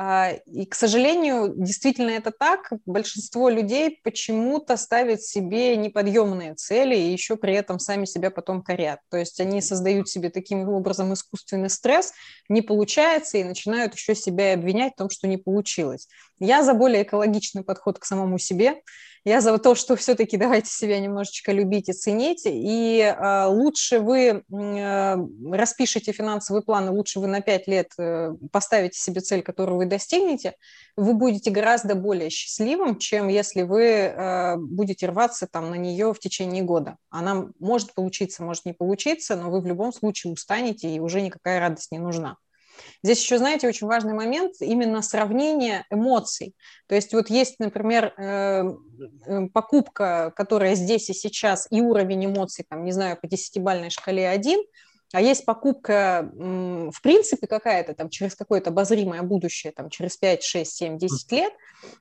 [0.00, 2.70] А, и, к сожалению, действительно это так.
[2.86, 9.00] Большинство людей почему-то ставят себе неподъемные цели и еще при этом сами себя потом корят.
[9.10, 12.12] То есть они создают себе таким образом искусственный стресс,
[12.48, 16.06] не получается, и начинают еще себя обвинять в том, что не получилось.
[16.40, 18.82] Я за более экологичный подход к самому себе.
[19.24, 22.42] Я за то, что все-таки давайте себя немножечко любить и ценить.
[22.44, 24.42] И э, лучше вы э,
[26.12, 30.54] финансовый план, и лучше вы на 5 лет э, поставите себе цель, которую вы достигнете,
[30.96, 36.18] вы будете гораздо более счастливым, чем если вы э, будете рваться там на нее в
[36.20, 36.96] течение года.
[37.10, 41.60] Она может получиться, может не получиться, но вы в любом случае устанете, и уже никакая
[41.60, 42.36] радость не нужна.
[43.02, 46.54] Здесь еще, знаете, очень важный момент именно сравнение эмоций.
[46.86, 48.64] То есть вот есть, например, э,
[49.26, 54.28] э, покупка, которая здесь и сейчас, и уровень эмоций, там, не знаю, по десятибальной шкале
[54.28, 54.60] один–
[55.12, 60.70] а есть покупка, в принципе, какая-то там через какое-то обозримое будущее, там через 5, 6,
[60.70, 61.52] 7, 10 лет,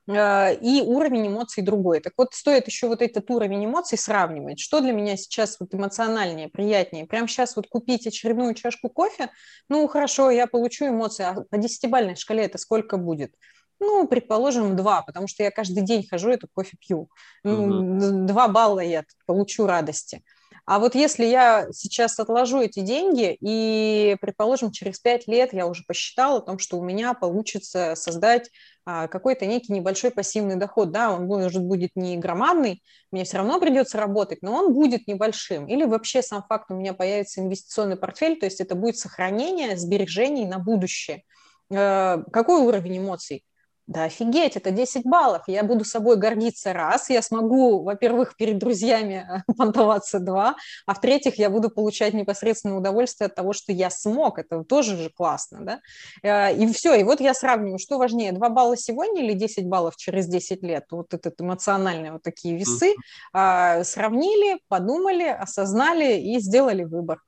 [0.10, 2.02] а, и уровень эмоций другой.
[2.02, 4.60] Так вот, стоит еще вот этот уровень эмоций сравнивать.
[4.60, 7.06] Что для меня сейчас вот эмоциональнее, приятнее?
[7.06, 9.30] Прямо сейчас вот купить очередную чашку кофе,
[9.70, 13.34] ну, хорошо, я получу эмоции, а по десятибальной шкале это сколько будет?
[13.80, 17.10] Ну, предположим, два, потому что я каждый день хожу, эту кофе пью.
[17.44, 20.24] Ну, два балла я получу радости.
[20.68, 25.84] А вот если я сейчас отложу эти деньги, и, предположим, через пять лет я уже
[25.88, 28.52] посчитала о том, что у меня получится создать
[28.86, 33.62] а, какой-то некий небольшой пассивный доход, да, он может будет не громадный, мне все равно
[33.62, 35.68] придется работать, но он будет небольшим.
[35.68, 40.46] Или вообще сам факт, у меня появится инвестиционный портфель, то есть это будет сохранение сбережений
[40.46, 41.24] на будущее.
[41.72, 43.47] Э, какой уровень эмоций?
[43.88, 45.44] Да офигеть, это 10 баллов.
[45.48, 47.10] Я буду собой гордиться раз.
[47.10, 53.28] Я смогу, во-первых, перед друзьями э, понтоваться два, а в-третьих, я буду получать непосредственное удовольствие
[53.28, 54.40] от того, что я смог.
[54.40, 55.80] Это тоже же классно, да?
[56.22, 56.96] Э, и все.
[56.96, 60.84] И вот я сравниваю, что важнее, 2 балла сегодня или 10 баллов через 10 лет?
[60.92, 62.94] Вот этот эмоциональные вот такие весы.
[63.34, 63.84] Mm-hmm.
[63.86, 67.20] Сравнили, подумали, осознали и сделали выбор.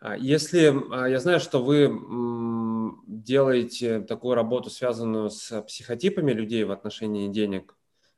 [0.00, 1.88] А если а, я знаю, что вы
[3.06, 7.76] делаете такую работу, связанную с психотипами людей в отношении денег,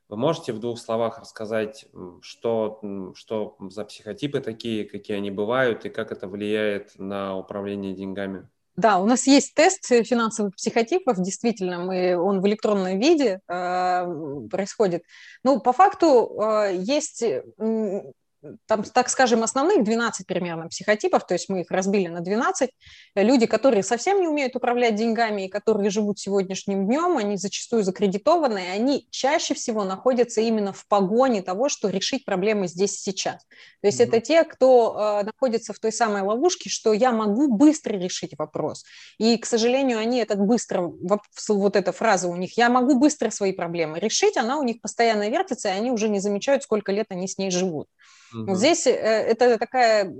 [0.09, 1.85] вы можете в двух словах рассказать,
[2.21, 2.81] что,
[3.15, 8.49] что за психотипы такие, какие они бывают и как это влияет на управление деньгами?
[8.75, 15.03] Да, у нас есть тест финансовых психотипов, действительно, мы, он в электронном виде э, происходит.
[15.43, 17.23] Ну, по факту э, есть
[18.65, 22.71] там, так скажем, основных 12 примерно психотипов, то есть мы их разбили на 12.
[23.15, 28.59] Люди, которые совсем не умеют управлять деньгами и которые живут сегодняшним днем, они зачастую закредитованы,
[28.59, 33.43] и они чаще всего находятся именно в погоне того, что решить проблемы здесь и сейчас.
[33.81, 34.07] То есть mm-hmm.
[34.07, 38.83] это те, кто э, находится в той самой ловушке, что я могу быстро решить вопрос.
[39.17, 40.91] И, к сожалению, они этот быстро,
[41.47, 45.29] вот эта фраза у них, я могу быстро свои проблемы решить, она у них постоянно
[45.29, 47.87] вертится, и они уже не замечают, сколько лет они с ней живут.
[48.33, 48.55] Угу.
[48.55, 50.11] Здесь э, это такая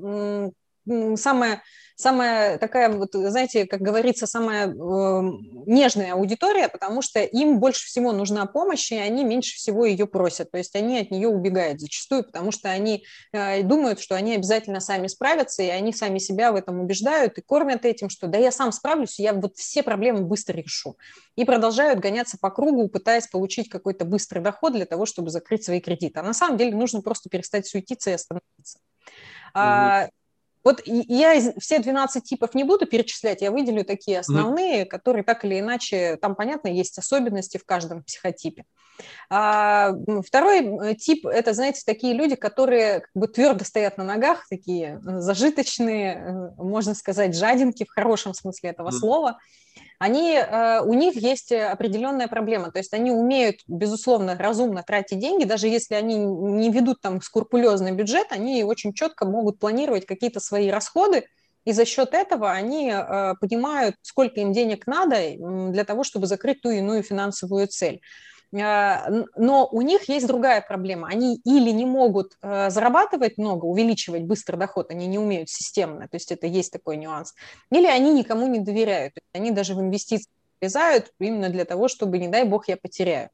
[1.15, 1.61] самая
[2.01, 5.21] самая такая, вот, знаете, как говорится, самая э,
[5.65, 10.51] нежная аудитория, потому что им больше всего нужна помощь, и они меньше всего ее просят.
[10.51, 14.79] То есть они от нее убегают зачастую, потому что они э, думают, что они обязательно
[14.79, 18.51] сами справятся, и они сами себя в этом убеждают и кормят этим, что да я
[18.51, 20.97] сам справлюсь, я вот все проблемы быстро решу.
[21.35, 25.79] И продолжают гоняться по кругу, пытаясь получить какой-то быстрый доход для того, чтобы закрыть свои
[25.79, 26.19] кредиты.
[26.19, 28.79] А на самом деле нужно просто перестать суетиться и остановиться.
[29.53, 30.20] Угу.
[30.63, 34.85] Вот я все 12 типов не буду перечислять, я выделю такие основные, mm.
[34.85, 38.65] которые так или иначе, там, понятно, есть особенности в каждом психотипе.
[39.29, 39.93] А,
[40.25, 46.15] второй тип– это, знаете, такие люди, которые как бы твердо стоят на ногах, такие зажиточные,
[46.15, 48.93] э, можно сказать, жадинки в хорошем смысле этого mm.
[48.93, 49.37] слова–
[50.01, 52.71] они, э, у них есть определенная проблема.
[52.71, 57.91] То есть они умеют, безусловно, разумно тратить деньги, даже если они не ведут там скрупулезный
[57.91, 61.27] бюджет, они очень четко могут планировать какие-то свои расходы,
[61.65, 65.17] и за счет этого они э, понимают, сколько им денег надо
[65.71, 68.01] для того, чтобы закрыть ту иную финансовую цель.
[68.59, 71.07] А, но у них есть другая проблема.
[71.07, 76.15] Они или не могут э, зарабатывать много, увеличивать быстро доход, они не умеют системно, то
[76.15, 77.33] есть это есть такой нюанс,
[77.71, 80.29] или они никому не доверяют, они даже в инвестиции
[80.59, 83.29] влезают именно для того, чтобы, не дай бог, я потеряю.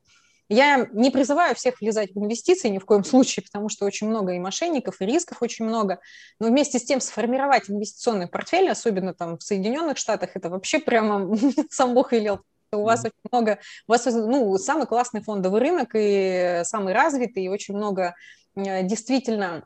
[0.50, 4.34] Я не призываю всех влезать в инвестиции ни в коем случае, потому что очень много
[4.34, 6.00] и мошенников, и рисков очень много.
[6.40, 11.36] Но вместе с тем сформировать инвестиционный портфель, особенно там в Соединенных Штатах, это вообще прямо
[11.70, 12.42] сам Бог велел
[12.72, 17.50] у вас очень много, у вас ну, самый классный фондовый рынок и самый развитый, и
[17.50, 18.16] очень много
[18.56, 19.66] э, действительно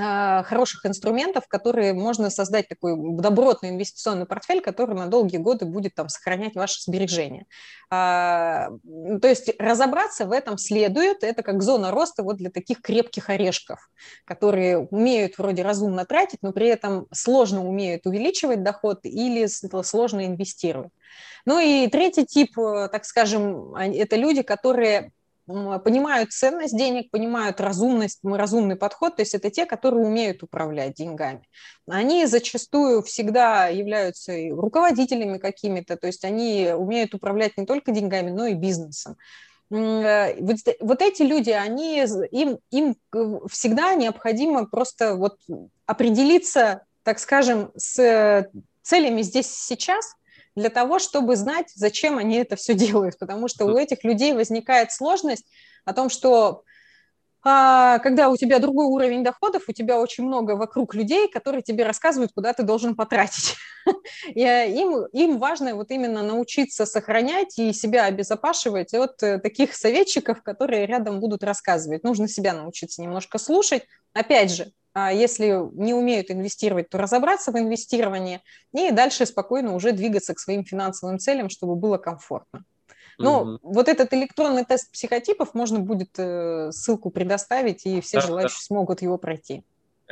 [0.00, 6.08] хороших инструментов, которые можно создать такой добротный инвестиционный портфель, который на долгие годы будет там
[6.08, 7.46] сохранять ваши сбережения.
[7.90, 8.70] А,
[9.20, 13.78] то есть разобраться в этом следует, это как зона роста вот для таких крепких орешков,
[14.24, 20.92] которые умеют вроде разумно тратить, но при этом сложно умеют увеличивать доход или сложно инвестировать.
[21.46, 25.12] Ну и третий тип, э, так скажем, это люди, которые
[25.84, 31.42] понимают ценность денег, понимают разумность, разумный подход, то есть это те, которые умеют управлять деньгами.
[31.88, 38.46] Они зачастую всегда являются руководителями какими-то, то есть они умеют управлять не только деньгами, но
[38.46, 39.16] и бизнесом.
[39.70, 42.96] Э, вот, вот эти люди, они, им, им
[43.48, 45.38] всегда необходимо просто вот
[45.86, 48.50] определиться, так скажем, с
[48.82, 50.14] целями здесь сейчас,
[50.60, 54.92] для того, чтобы знать, зачем они это все делают, потому что у этих людей возникает
[54.92, 55.46] сложность
[55.84, 56.64] о том, что
[57.42, 61.84] а, когда у тебя другой уровень доходов, у тебя очень много вокруг людей, которые тебе
[61.84, 63.56] рассказывают, куда ты должен потратить.
[64.34, 69.74] И а, им, им важно вот именно научиться сохранять и себя обезопашивать от э, таких
[69.74, 72.04] советчиков, которые рядом будут рассказывать.
[72.04, 73.84] Нужно себя научиться немножко слушать.
[74.12, 78.40] Опять же, если не умеют инвестировать, то разобраться в инвестировании
[78.72, 82.64] и дальше спокойно уже двигаться к своим финансовым целям, чтобы было комфортно.
[83.18, 83.58] Но угу.
[83.62, 88.64] вот этот электронный тест психотипов можно будет э, ссылку предоставить, и все да, желающие да.
[88.64, 89.62] смогут его пройти.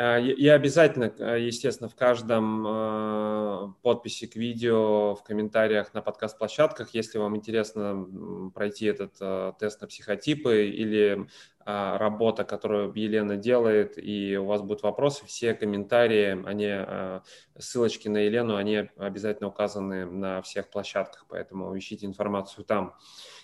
[0.00, 6.94] А, я обязательно, э, естественно, в каждом э, подписи к видео, в комментариях на подкаст-площадках,
[6.94, 8.06] если вам интересно
[8.54, 11.26] пройти этот э, тест на психотипы или
[11.64, 17.20] работа, которую Елена делает, и у вас будут вопросы, все комментарии, они,
[17.58, 22.94] ссылочки на Елену, они обязательно указаны на всех площадках, поэтому ищите информацию там.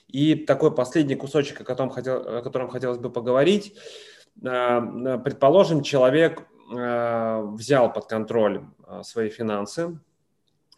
[0.08, 6.46] И такой последний кусочек, о котором, хотел, о котором хотелось бы поговорить– Э, предположим, человек
[6.72, 9.98] э, взял под контроль э, свои финансы,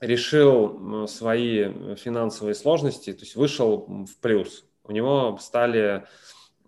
[0.00, 4.66] решил свои финансовые сложности, то есть вышел в плюс.
[4.84, 6.04] У него стали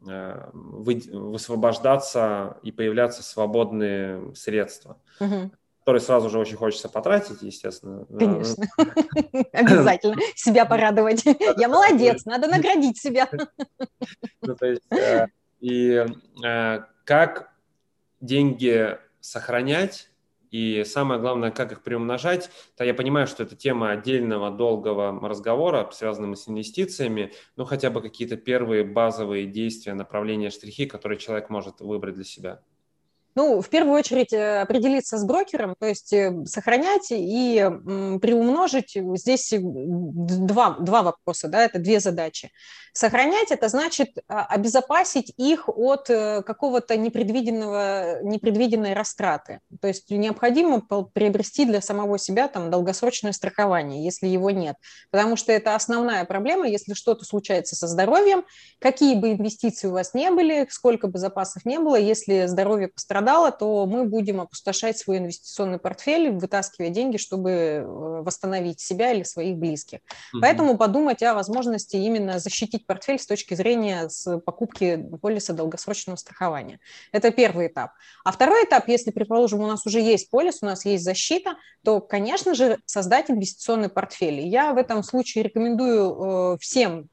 [0.01, 5.51] высвобождаться и появляться свободные средства, угу.
[5.81, 8.07] которые сразу же очень хочется потратить, естественно.
[8.07, 8.65] Конечно,
[9.53, 11.25] обязательно себя порадовать.
[11.59, 13.29] Я молодец, надо наградить себя.
[14.41, 14.85] Ну, то есть
[15.61, 16.05] и
[16.45, 17.53] э, как
[18.21, 20.11] деньги сохранять
[20.51, 25.89] и самое главное, как их приумножать, то я понимаю, что это тема отдельного долгого разговора,
[25.93, 31.81] связанного с инвестициями, но хотя бы какие-то первые базовые действия, направления, штрихи, которые человек может
[31.81, 32.63] выбрать для себя.
[33.39, 37.65] Ну, в первую очередь э, определиться с брокером, то есть э, сохранять и
[38.21, 38.97] приумножить.
[39.15, 42.51] Здесь два, два вопроса, да, это две задачи.
[42.99, 49.61] Сохранять– это значит а, обезопасить их от э, какого-то непредвиденного, непредвиденной растраты.
[49.81, 54.75] То есть необходимо приобрести для самого себя там долгосрочное страхование, если его нет.
[55.13, 58.45] Потому что это основная проблема, если что-то случается со здоровьем,
[58.81, 63.28] какие бы инвестиции у вас не были, сколько бы запасов не было, если здоровье пострадало,
[63.29, 69.23] пострадало, то мы будем опустошать свой инвестиционный портфель, вытаскивая деньги, чтобы э, восстановить себя или
[69.23, 69.99] своих близких.
[69.99, 70.41] Mm-hmm.
[70.41, 76.81] Поэтому подумать о возможности именно защитить портфель с точки зрения с покупки полиса долгосрочного страхования.
[77.13, 77.91] Это первый этап.
[78.25, 82.01] А второй этап, если, предположим, у нас уже есть полис, у нас есть защита, то,
[82.01, 84.41] конечно же, создать инвестиционный портфель.
[84.41, 87.09] Я в этом случае рекомендую э, всем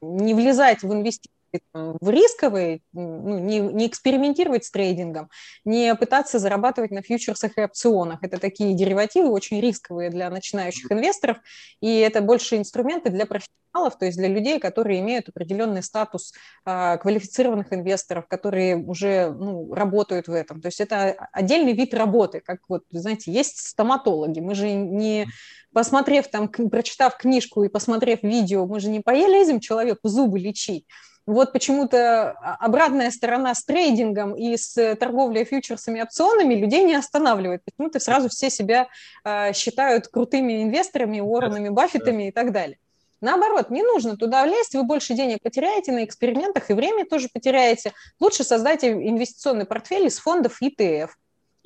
[0.00, 1.39] не влезать в инвестиции
[1.72, 5.30] в рисковые, ну, не, не экспериментировать с трейдингом,
[5.64, 8.22] не пытаться зарабатывать на фьючерсах и опционах.
[8.22, 11.38] Это такие деривативы очень рисковые для начинающих инвесторов,
[11.80, 16.32] и это больше инструменты для профессионалов, то есть для людей, которые имеют определенный статус
[16.64, 20.60] а, квалифицированных инвесторов, которые уже ну, работают в этом.
[20.60, 24.40] То есть это отдельный вид работы, как вот, знаете, есть стоматологи.
[24.40, 25.26] Мы же не
[25.72, 30.86] посмотрев там, прочитав книжку и посмотрев видео, мы же не полезем человеку зубы лечить.
[31.26, 37.62] Вот почему-то обратная сторона с трейдингом и с торговлей фьючерсами, опционами людей не останавливает.
[37.64, 38.88] Почему-то сразу все себя
[39.24, 42.78] э, считают крутыми инвесторами, Уорренами, Баффетами и так далее.
[43.20, 47.92] Наоборот, не нужно туда влезть, вы больше денег потеряете на экспериментах и время тоже потеряете.
[48.18, 51.10] Лучше создайте инвестиционный портфель из фондов ETF.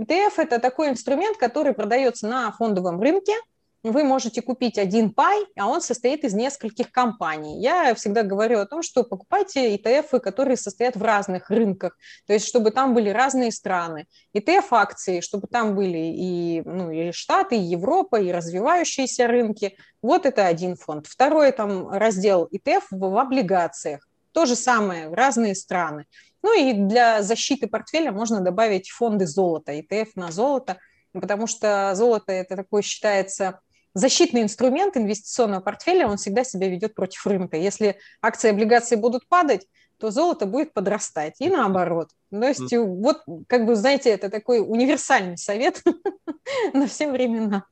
[0.00, 3.34] ETF– это такой инструмент, который продается на фондовом рынке–
[3.84, 7.60] вы можете купить один пай, а он состоит из нескольких компаний.
[7.60, 12.48] Я всегда говорю о том, что покупайте ETF, которые состоят в разных рынках, то есть
[12.48, 14.06] чтобы там были разные страны.
[14.34, 19.76] ETF-акции, чтобы там были и, ну, и Штаты, и Европа, и развивающиеся рынки.
[20.00, 21.06] Вот это один фонд.
[21.06, 24.08] Второй там раздел ETF в, облигациях.
[24.32, 26.06] То же самое, разные страны.
[26.42, 30.78] Ну и для защиты портфеля можно добавить фонды золота, ETF на золото,
[31.12, 33.60] потому что золото это такой считается
[33.94, 37.56] защитный инструмент инвестиционного портфеля, он всегда себя ведет против рынка.
[37.56, 39.66] Если акции и облигации будут падать,
[39.98, 42.10] то золото будет подрастать, и наоборот.
[42.30, 45.82] То есть вот, как бы, знаете, это такой универсальный совет
[46.74, 47.64] на все времена.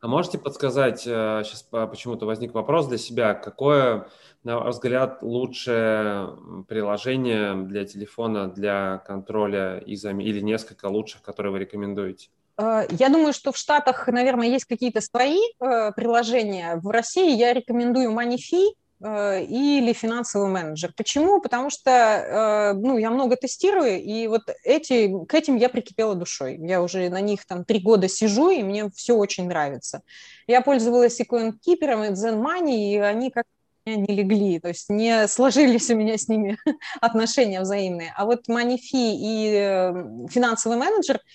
[0.00, 4.06] А можете подсказать, сейчас э, почему-то возник вопрос для себя, какое,
[4.42, 6.36] на ваш взгляд, лучшее
[6.68, 12.28] приложение для телефона для контроля изами или несколько лучших, которые вы рекомендуете?
[12.56, 16.76] Э, я думаю, что в Штатах, наверное, есть какие-то свои э, приложения.
[16.76, 20.92] В России я рекомендую MoneyFi э, или финансовый менеджер.
[20.96, 21.40] Почему?
[21.40, 26.58] Потому что ну, я много тестирую, и вот эти, к этим я прикипела душой.
[26.60, 30.02] Я уже на них там три года сижу, и мне все очень нравится.
[30.46, 33.44] Я пользовалась и CoinKeeper, и Zen Money, и они как
[33.86, 36.56] не легли, то есть не сложились у меня с ними
[37.02, 38.14] отношения взаимные.
[38.16, 41.20] А вот MoneyFi и финансовый менеджер–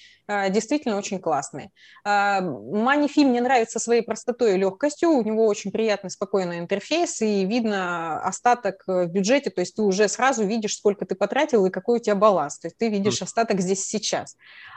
[0.49, 1.71] действительно очень классные.
[2.05, 8.21] Манифи мне нравится своей простотой и легкостью, у него очень приятный, спокойный интерфейс, и видно
[8.21, 12.01] остаток в бюджете, то есть ты уже сразу видишь, сколько ты потратил и какой у
[12.01, 14.35] тебя баланс, то есть ты видишь остаток здесь сейчас.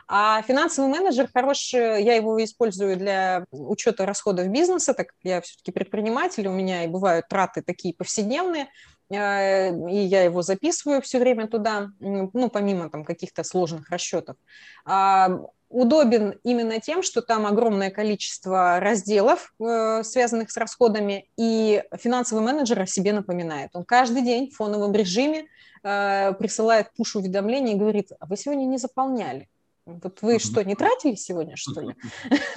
[0.09, 5.71] А финансовый менеджер хороший, я его использую для учета расходов бизнеса, так как я все-таки
[5.73, 11.47] предприниматель, у меня и бывают траты такие повседневные, Э, и я его записываю все время
[11.47, 14.37] туда, ну, помимо там каких-то сложных расчетов.
[14.85, 15.41] А,
[15.73, 22.81] удобен именно тем, что там огромное количество разделов, э, связанных с расходами, и финансовый менеджер
[22.81, 23.71] о себе напоминает.
[23.73, 25.47] Он каждый день в фоновом режиме
[25.83, 29.49] э, присылает пуш-уведомления и говорит, а вы сегодня не заполняли.
[29.85, 31.97] Вот вы что, не тратили сегодня, что ли?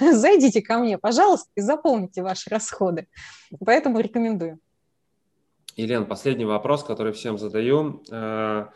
[0.12, 3.08] Зайдите ко мне, пожалуйста, и заполните ваши расходы.
[3.64, 4.60] Поэтому рекомендую.
[5.76, 8.02] Елена, последний вопрос, который всем задаю.
[8.10, 8.68] Э,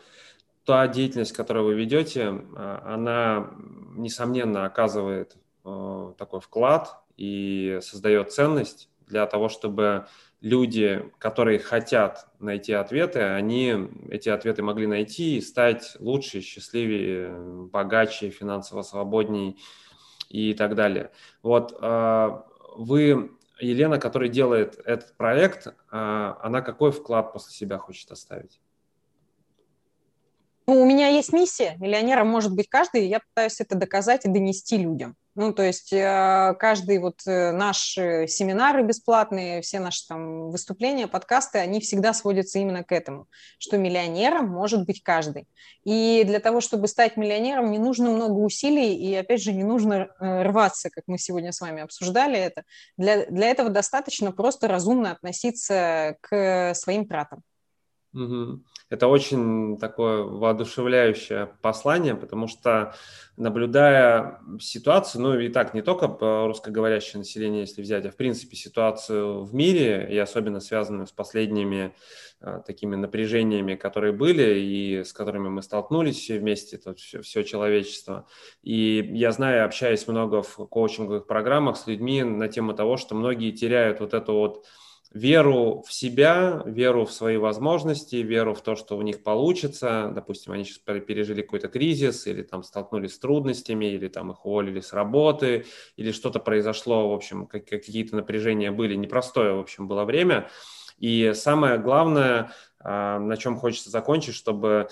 [0.65, 2.21] та деятельность, которую вы ведете,
[2.55, 3.49] э, она,
[3.95, 5.35] несомненно, оказывает
[5.65, 10.05] э, такой вклад и создает ценность для того, чтобы
[10.41, 17.35] люди, которые хотят найти ответы, они эти ответы могли найти и стать лучше, счастливее,
[17.65, 19.55] богаче, финансово свободнее
[20.29, 21.11] и так далее.
[21.43, 23.31] Вот вы
[23.61, 28.59] Елена, которая делает этот проект, а, она какой вклад после себя хочет оставить?
[30.67, 31.75] Ну, у меня есть миссия.
[31.79, 35.15] Миллионером может быть каждый, и я пытаюсь это доказать и донести людям.
[35.33, 41.07] Ну, то есть э, каждый вот э, наш э, семинары бесплатные, все наши там выступления,
[41.07, 43.27] подкасты, они всегда сводятся именно к этому,
[43.57, 45.47] что миллионером может быть каждый.
[45.85, 50.09] И для того, чтобы стать миллионером, не нужно много усилий, и, опять же, не нужно
[50.19, 52.63] рваться, как мы сегодня с вами обсуждали это.
[52.97, 57.41] Для, для этого достаточно просто разумно относиться к своим тратам.
[58.13, 58.63] Угу.
[58.91, 62.93] Это очень такое воодушевляющее послание, потому что
[63.37, 66.07] наблюдая ситуацию, ну и так не только
[66.45, 71.95] русскоговорящее население, если взять, а в принципе ситуацию в мире, и особенно связанную с последними
[72.41, 77.43] а, такими напряжениями, которые были и с которыми мы столкнулись все вместе, это все, все
[77.43, 78.27] человечество.
[78.61, 83.51] И я знаю, общаясь много в коучинговых программах с людьми на тему того, что многие
[83.51, 84.65] теряют вот эту вот
[85.13, 90.11] веру в себя, веру в свои возможности, веру в то, что у них получится.
[90.13, 94.79] Допустим, они сейчас пережили какой-то кризис или там столкнулись с трудностями, или там их уволили
[94.79, 95.65] с работы,
[95.97, 98.95] или что-то произошло, в общем, какие-то напряжения были.
[98.95, 100.49] Непростое, в общем, было время.
[100.97, 104.87] И самое главное, а, на чем хочется закончить, чтобы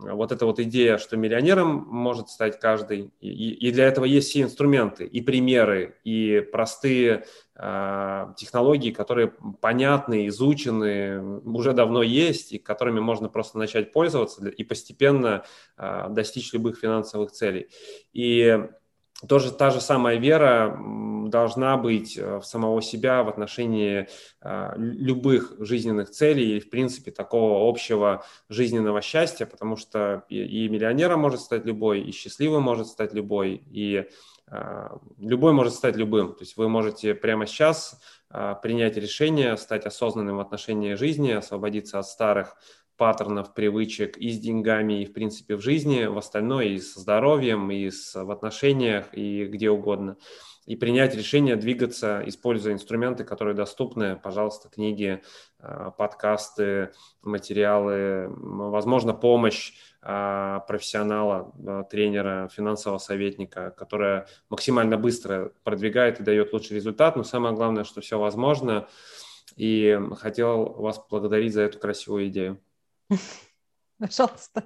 [0.00, 4.42] вот эта вот идея, что миллионером может стать каждый, и, и для этого есть все
[4.42, 7.24] инструменты, и примеры, и простые
[7.56, 14.64] э, технологии, которые понятны, изучены, уже давно есть, и которыми можно просто начать пользоваться и
[14.64, 15.44] постепенно
[15.76, 17.68] э, достичь любых финансовых целей.
[18.12, 18.60] И
[19.28, 20.78] тоже та же самая вера
[21.28, 24.08] должна быть э, в самого себя в отношении
[24.40, 31.20] э, любых жизненных целей или, в принципе, такого общего жизненного счастья, потому что и, миллионером
[31.20, 34.08] может стать любой, и счастливым может стать любой, и
[34.50, 36.34] э, любой может стать любым.
[36.34, 38.00] То есть вы можете прямо сейчас
[38.62, 42.56] принять решение, стать осознанным в отношении жизни, освободиться от старых
[42.96, 47.70] паттернов, привычек и с деньгами, и, в принципе, в жизни, в остальное, и со здоровьем,
[47.70, 50.16] и с, в отношениях, и где угодно.
[50.64, 55.20] И принять решение двигаться, используя инструменты, которые доступны, пожалуйста, книги,
[55.58, 66.20] а, подкасты, материалы, возможно, помощь а, профессионала, а, тренера, финансового советника, которая максимально быстро продвигает
[66.20, 67.16] и дает лучший результат.
[67.16, 68.86] Но самое главное, что все возможно.
[69.56, 72.60] И хотел вас благодарить за эту красивую идею.
[73.98, 74.64] Пожалуйста.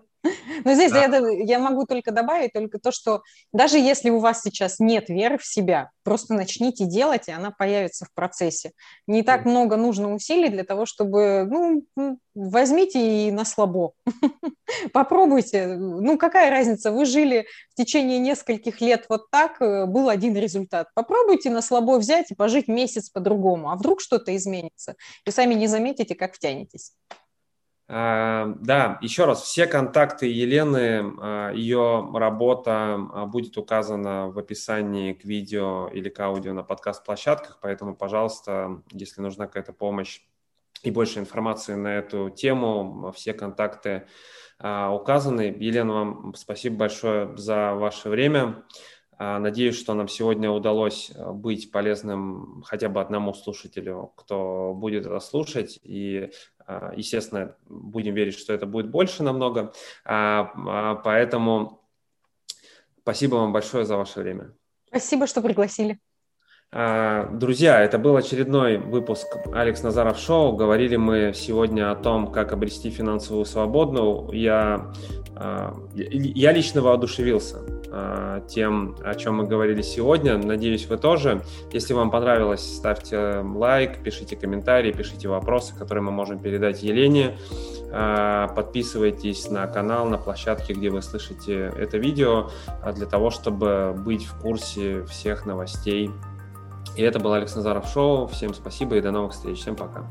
[0.65, 1.05] Но здесь да.
[1.05, 3.23] я, я могу только добавить только то, что
[3.53, 8.07] даже если у вас сейчас нет веры в себя, просто начните делать, и она появится
[8.07, 8.73] в процессе.
[9.07, 9.51] Не так да.
[9.51, 11.47] много нужно усилий для того, чтобы,
[11.95, 13.93] ну, возьмите и на слабо.
[14.93, 15.67] Попробуйте.
[15.67, 16.91] Ну, какая разница?
[16.91, 20.89] Вы жили в течение нескольких лет вот так, э, был один результат.
[20.95, 23.71] Попробуйте на слабо взять и пожить месяц по-другому.
[23.71, 24.97] А вдруг что-то изменится?
[25.25, 26.93] И сами не заметите, как втянетесь.
[27.89, 35.13] А, да, еще раз, все контакты Елены, а, ее работа а, будет указана в описании
[35.13, 40.21] к видео или к аудио на подкаст-площадках, поэтому, пожалуйста, если нужна какая-то помощь
[40.83, 44.07] и больше информации на эту тему, все контакты
[44.59, 45.55] указаны.
[45.59, 48.65] Елена, вам спасибо большое за ваше время.
[49.19, 55.81] Надеюсь, что нам сегодня удалось быть полезным хотя бы одному слушателю, кто будет это слушать.
[55.83, 56.31] И
[56.95, 59.73] естественно, будем верить, что это будет больше намного.
[60.05, 61.83] А, а, поэтому
[63.03, 64.55] спасибо вам большое за ваше время.
[64.89, 65.99] Спасибо, что пригласили.
[66.73, 70.57] Друзья, это был очередной выпуск Алекс Назаров Шоу.
[70.57, 74.29] Говорили мы сегодня о том, как обрести финансовую свободу.
[74.33, 74.93] Я,
[75.95, 77.59] я лично воодушевился
[77.99, 80.37] Э, тем, о чем мы говорили сегодня.
[80.37, 81.43] Надеюсь, вы тоже.
[81.73, 87.39] Если вам понравилось, ставьте лайк, пишите комментарии, пишите вопросы, которые мы можем передать Елене.
[88.55, 92.51] Подписывайтесь на канал, на площадке, где вы слышите это видео,
[92.95, 96.11] для того, чтобы быть в курсе всех новостей.
[96.97, 98.27] И это был Алекс Назаров Шоу.
[98.27, 99.61] Всем спасибо и до новых встреч.
[99.61, 100.09] Всем пока.